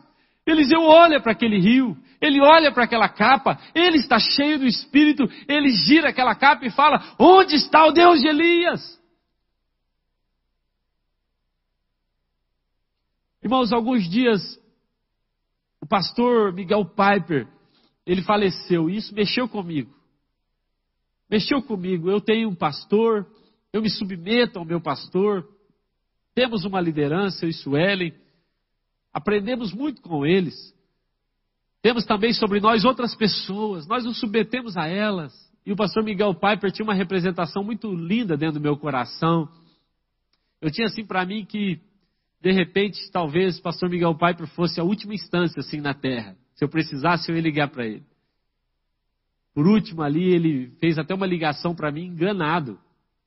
[0.47, 5.29] Eliseu olha para aquele rio, ele olha para aquela capa, ele está cheio do espírito,
[5.47, 9.00] ele gira aquela capa e fala: Onde está o Deus de Elias?
[13.43, 14.41] Irmãos, alguns dias,
[15.81, 17.47] o pastor Miguel Piper,
[18.05, 19.93] ele faleceu, e isso mexeu comigo.
[21.29, 22.09] Mexeu comigo.
[22.09, 23.25] Eu tenho um pastor,
[23.71, 25.47] eu me submeto ao meu pastor,
[26.35, 28.13] temos uma liderança, eu e Suelen,
[29.13, 30.73] aprendemos muito com eles.
[31.81, 35.33] Temos também sobre nós outras pessoas, nós nos submetemos a elas.
[35.65, 39.49] E o pastor Miguel Piper tinha uma representação muito linda dentro do meu coração.
[40.61, 41.79] Eu tinha assim para mim que
[42.41, 46.35] de repente, talvez pastor Miguel Piper fosse a última instância assim na terra.
[46.55, 48.03] Se eu precisasse, eu ia ligar para ele.
[49.53, 52.79] Por último, ali, ele fez até uma ligação para mim enganado.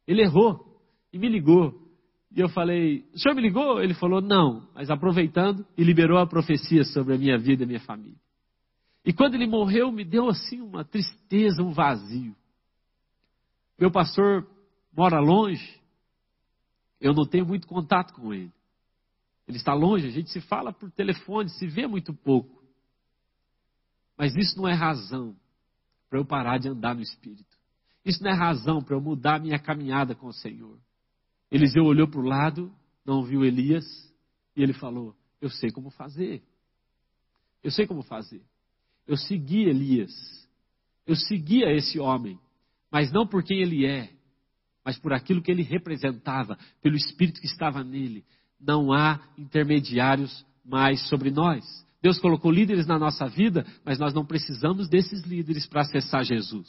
[0.07, 0.81] Ele errou
[1.13, 1.81] e me ligou.
[2.35, 3.81] E eu falei: O senhor me ligou?
[3.81, 7.81] Ele falou: Não, mas aproveitando e liberou a profecia sobre a minha vida e minha
[7.81, 8.19] família.
[9.05, 12.35] E quando ele morreu, me deu assim uma tristeza, um vazio.
[13.79, 14.47] Meu pastor
[14.97, 15.81] mora longe,
[17.01, 18.51] eu não tenho muito contato com ele.
[19.47, 22.63] Ele está longe, a gente se fala por telefone, se vê muito pouco.
[24.17, 25.37] Mas isso não é razão
[26.09, 27.57] para eu parar de andar no Espírito.
[28.05, 30.79] Isso não é razão para eu mudar minha caminhada com o Senhor.
[31.51, 32.73] Eliseu olhou para o lado,
[33.05, 33.85] não viu Elias,
[34.57, 36.43] e ele falou: Eu sei como fazer.
[37.63, 38.43] Eu sei como fazer.
[39.07, 40.13] Eu segui Elias.
[41.07, 42.39] Eu seguia esse homem.
[42.91, 44.11] Mas não por quem ele é,
[44.85, 48.25] mas por aquilo que ele representava, pelo Espírito que estava nele
[48.61, 51.65] não há intermediários mais sobre nós.
[52.03, 56.69] Deus colocou líderes na nossa vida, mas nós não precisamos desses líderes para acessar Jesus.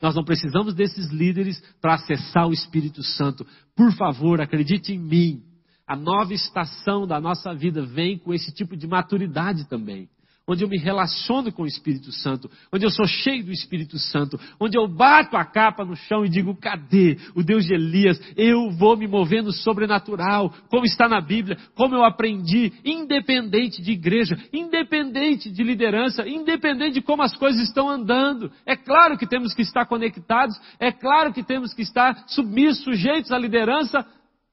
[0.00, 3.46] Nós não precisamos desses líderes para acessar o Espírito Santo.
[3.76, 5.42] Por favor, acredite em mim.
[5.86, 10.08] A nova estação da nossa vida vem com esse tipo de maturidade também
[10.52, 14.38] onde eu me relaciono com o Espírito Santo, onde eu sou cheio do Espírito Santo,
[14.60, 18.20] onde eu bato a capa no chão e digo: cadê o Deus de Elias?
[18.36, 23.92] Eu vou me mover no sobrenatural, como está na Bíblia, como eu aprendi, independente de
[23.92, 28.50] igreja, independente de liderança, independente de como as coisas estão andando.
[28.66, 33.32] É claro que temos que estar conectados, é claro que temos que estar submissos, sujeitos
[33.32, 34.06] à liderança.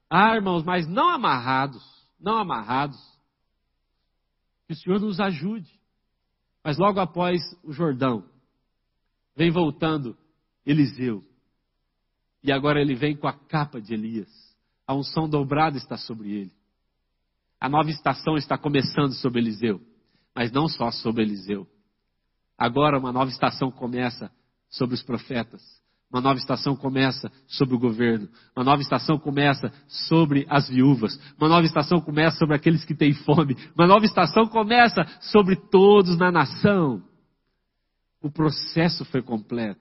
[0.09, 1.83] Ah, irmãos, mas não amarrados,
[2.19, 2.97] não amarrados.
[4.67, 5.78] Que o Senhor nos ajude.
[6.63, 8.23] Mas logo após o Jordão,
[9.35, 10.17] vem voltando
[10.65, 11.23] Eliseu.
[12.43, 14.29] E agora ele vem com a capa de Elias.
[14.85, 16.51] A unção dobrada está sobre ele.
[17.59, 19.81] A nova estação está começando sobre Eliseu.
[20.33, 21.67] Mas não só sobre Eliseu.
[22.57, 24.31] Agora uma nova estação começa
[24.69, 25.61] sobre os profetas.
[26.11, 28.27] Uma nova estação começa sobre o governo.
[28.55, 31.19] Uma nova estação começa sobre as viúvas.
[31.37, 33.55] Uma nova estação começa sobre aqueles que têm fome.
[33.75, 37.03] Uma nova estação começa sobre todos na nação.
[38.21, 39.79] O processo foi completo.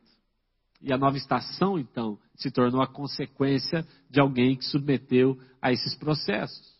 [0.82, 5.94] E a nova estação, então, se tornou a consequência de alguém que submeteu a esses
[5.96, 6.76] processos.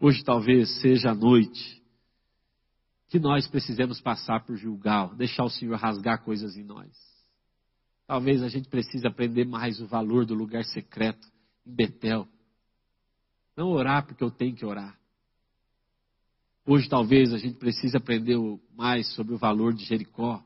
[0.00, 1.80] Hoje talvez seja a noite
[3.08, 7.09] que nós precisemos passar por Gilgal, deixar o Senhor rasgar coisas em nós.
[8.10, 11.28] Talvez a gente precise aprender mais o valor do lugar secreto,
[11.64, 12.26] em Betel.
[13.56, 14.98] Não orar porque eu tenho que orar.
[16.66, 18.36] Hoje talvez a gente precise aprender
[18.74, 20.44] mais sobre o valor de Jericó,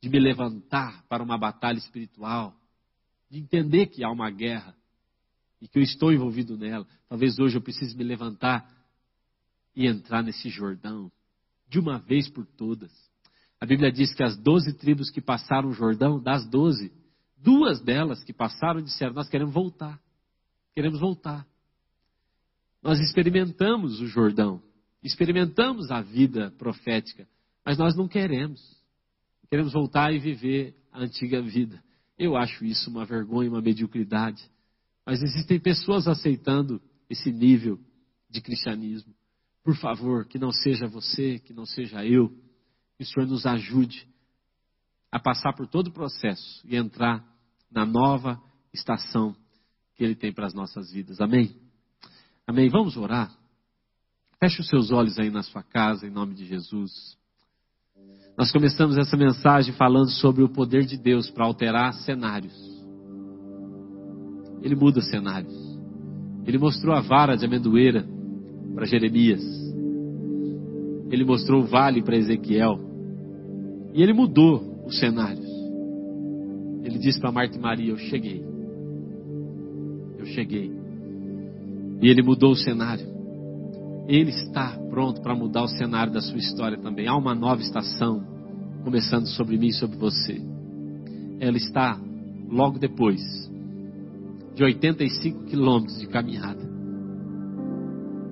[0.00, 2.58] de me levantar para uma batalha espiritual,
[3.30, 4.74] de entender que há uma guerra
[5.60, 6.86] e que eu estou envolvido nela.
[7.10, 8.74] Talvez hoje eu precise me levantar
[9.74, 11.12] e entrar nesse Jordão
[11.68, 12.90] de uma vez por todas.
[13.60, 16.92] A Bíblia diz que as doze tribos que passaram o Jordão, das doze,
[17.36, 20.00] duas delas que passaram disseram: Nós queremos voltar.
[20.74, 21.46] Queremos voltar.
[22.82, 24.62] Nós experimentamos o Jordão,
[25.02, 27.26] experimentamos a vida profética,
[27.64, 28.60] mas nós não queremos.
[29.48, 31.82] Queremos voltar e viver a antiga vida.
[32.18, 34.42] Eu acho isso uma vergonha, uma mediocridade.
[35.04, 37.78] Mas existem pessoas aceitando esse nível
[38.28, 39.14] de cristianismo.
[39.62, 42.32] Por favor, que não seja você, que não seja eu,
[42.96, 44.06] que o Senhor nos ajude
[45.10, 47.24] a passar por todo o processo e entrar
[47.70, 48.40] na nova
[48.72, 49.34] estação
[49.94, 51.20] que Ele tem para as nossas vidas.
[51.20, 51.56] Amém?
[52.46, 52.68] Amém?
[52.68, 53.32] Vamos orar?
[54.38, 57.16] Feche os seus olhos aí na sua casa, em nome de Jesus.
[58.36, 62.54] Nós começamos essa mensagem falando sobre o poder de Deus para alterar cenários.
[64.62, 65.54] Ele muda cenários.
[66.44, 68.06] Ele mostrou a vara de amendoeira
[68.74, 69.42] para Jeremias.
[71.10, 72.85] Ele mostrou o vale para Ezequiel.
[73.96, 75.48] E ele mudou os cenários.
[76.84, 78.44] Ele disse para Marta e Maria: Eu cheguei.
[80.18, 80.70] Eu cheguei.
[82.02, 83.06] E ele mudou o cenário.
[84.06, 87.08] Ele está pronto para mudar o cenário da sua história também.
[87.08, 88.22] Há uma nova estação
[88.84, 90.42] começando sobre mim e sobre você.
[91.40, 91.98] Ela está
[92.50, 93.22] logo depois
[94.54, 96.60] de 85 quilômetros de caminhada.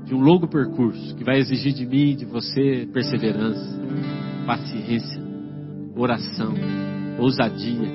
[0.05, 3.81] De um longo percurso que vai exigir de mim e de você perseverança,
[4.47, 5.24] paciência,
[5.97, 6.55] oração,
[7.19, 7.89] ousadia,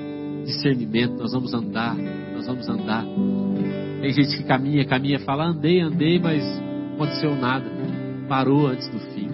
[0.44, 1.18] discernimento.
[1.18, 3.04] Nós vamos andar, nós vamos andar.
[4.00, 6.42] Tem gente que caminha, caminha, fala, andei, andei, mas
[6.94, 7.66] aconteceu nada.
[8.28, 9.28] Parou antes do fim.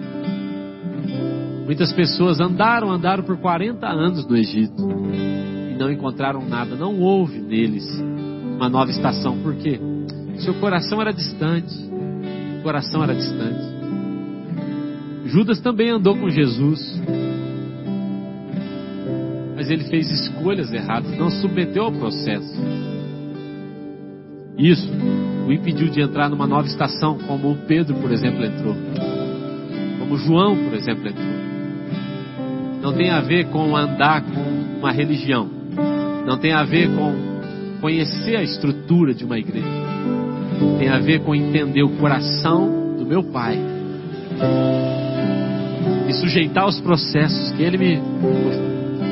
[1.65, 4.81] Muitas pessoas andaram, andaram por 40 anos no Egito
[5.13, 6.75] e não encontraram nada.
[6.75, 7.85] Não houve neles
[8.55, 9.37] uma nova estação.
[9.39, 9.79] Por quê?
[10.39, 11.75] Seu coração era distante.
[12.59, 13.77] O coração era distante.
[15.25, 16.96] Judas também andou com Jesus.
[19.67, 22.55] Mas ele fez escolhas erradas, não submeteu ao processo.
[24.57, 24.89] Isso
[25.45, 28.73] o impediu de entrar numa nova estação, como o Pedro, por exemplo, entrou.
[29.99, 31.27] Como João, por exemplo, entrou.
[32.81, 34.39] Não tem a ver com andar com
[34.79, 35.49] uma religião.
[36.25, 37.13] Não tem a ver com
[37.81, 39.67] conhecer a estrutura de uma igreja.
[40.79, 43.59] Tem a ver com entender o coração do meu Pai.
[46.07, 48.01] E sujeitar aos processos que Ele me,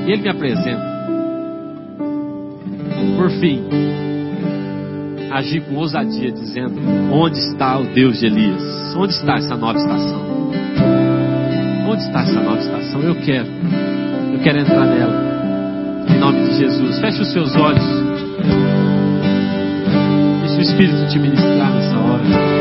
[0.06, 0.96] que ele me apresenta.
[3.18, 3.64] Por fim,
[5.32, 6.76] agir com ousadia, dizendo:
[7.12, 8.96] Onde está o Deus de Elias?
[8.96, 10.22] Onde está essa nova estação?
[11.88, 13.02] Onde está essa nova estação?
[13.02, 13.48] Eu quero,
[14.34, 15.26] eu quero entrar nela.
[16.10, 17.00] Em nome de Jesus.
[17.00, 17.84] Feche os seus olhos.
[20.42, 22.55] Deixe o Espírito te ministrar nessa hora.